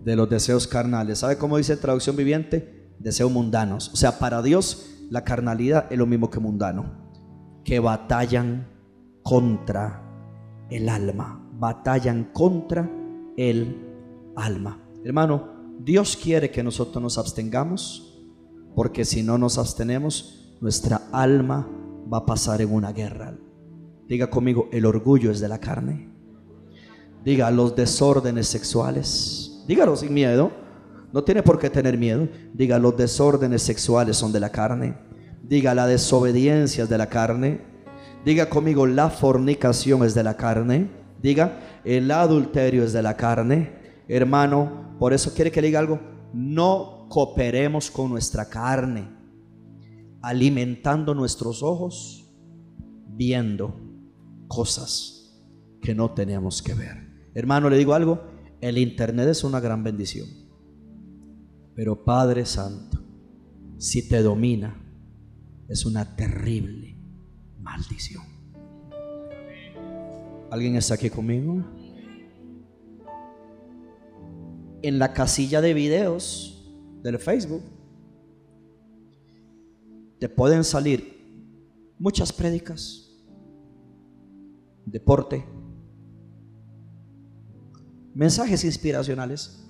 [0.04, 1.20] de los deseos carnales.
[1.20, 2.79] ¿Sabe cómo dice traducción viviente?
[3.00, 3.90] Deseos mundanos.
[3.94, 6.86] O sea, para Dios la carnalidad es lo mismo que mundano.
[7.64, 8.68] Que batallan
[9.24, 10.04] contra
[10.70, 11.44] el alma.
[11.54, 12.90] Batallan contra
[13.36, 13.78] el
[14.36, 14.80] alma.
[15.04, 18.22] Hermano, Dios quiere que nosotros nos abstengamos,
[18.76, 21.68] porque si no nos abstenemos, nuestra alma
[22.12, 23.38] va a pasar en una guerra.
[24.08, 26.10] Diga conmigo, el orgullo es de la carne.
[27.24, 29.64] Diga los desórdenes sexuales.
[29.68, 30.52] Dígalo sin miedo.
[31.12, 32.28] No tiene por qué tener miedo.
[32.54, 34.98] Diga los desórdenes sexuales son de la carne.
[35.44, 37.62] Diga la desobediencia es de la carne.
[38.24, 40.90] Diga conmigo la fornicación es de la carne.
[41.22, 43.74] Diga el adulterio es de la carne.
[44.08, 46.00] Hermano, por eso quiere que le diga algo.
[46.34, 49.10] No cooperemos con nuestra carne,
[50.22, 52.32] alimentando nuestros ojos,
[53.08, 53.80] viendo
[54.48, 55.42] cosas
[55.82, 57.10] que no tenemos que ver.
[57.34, 58.22] Hermano, le digo algo.
[58.62, 60.28] El Internet es una gran bendición.
[61.80, 63.00] Pero Padre Santo,
[63.78, 64.76] si te domina,
[65.70, 66.98] es una terrible
[67.58, 68.22] maldición.
[70.52, 71.64] ¿Alguien está aquí conmigo?
[74.82, 76.70] en la casilla de videos
[77.02, 77.64] del Facebook
[80.20, 81.18] te pueden salir
[81.98, 83.10] muchas prédicas,
[84.86, 85.46] deporte,
[88.14, 89.69] mensajes inspiracionales,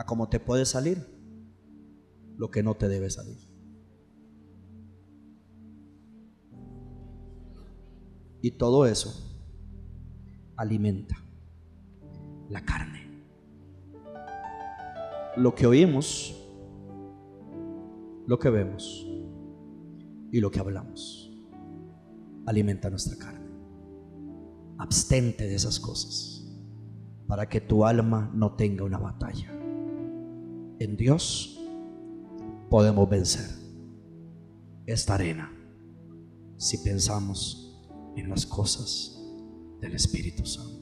[0.00, 1.06] a cómo te puede salir
[2.36, 3.38] lo que no te debe salir.
[8.40, 9.12] Y todo eso
[10.56, 11.16] alimenta
[12.48, 13.00] la carne
[15.36, 16.36] lo que oímos,
[18.26, 19.06] lo que vemos
[20.32, 21.32] y lo que hablamos
[22.46, 23.48] alimenta nuestra carne.
[24.78, 26.46] Abstente de esas cosas
[27.26, 29.59] para que tu alma no tenga una batalla.
[30.80, 31.60] En Dios
[32.70, 33.50] podemos vencer
[34.86, 35.52] esta arena
[36.56, 37.78] si pensamos
[38.16, 39.22] en las cosas
[39.78, 40.79] del Espíritu Santo.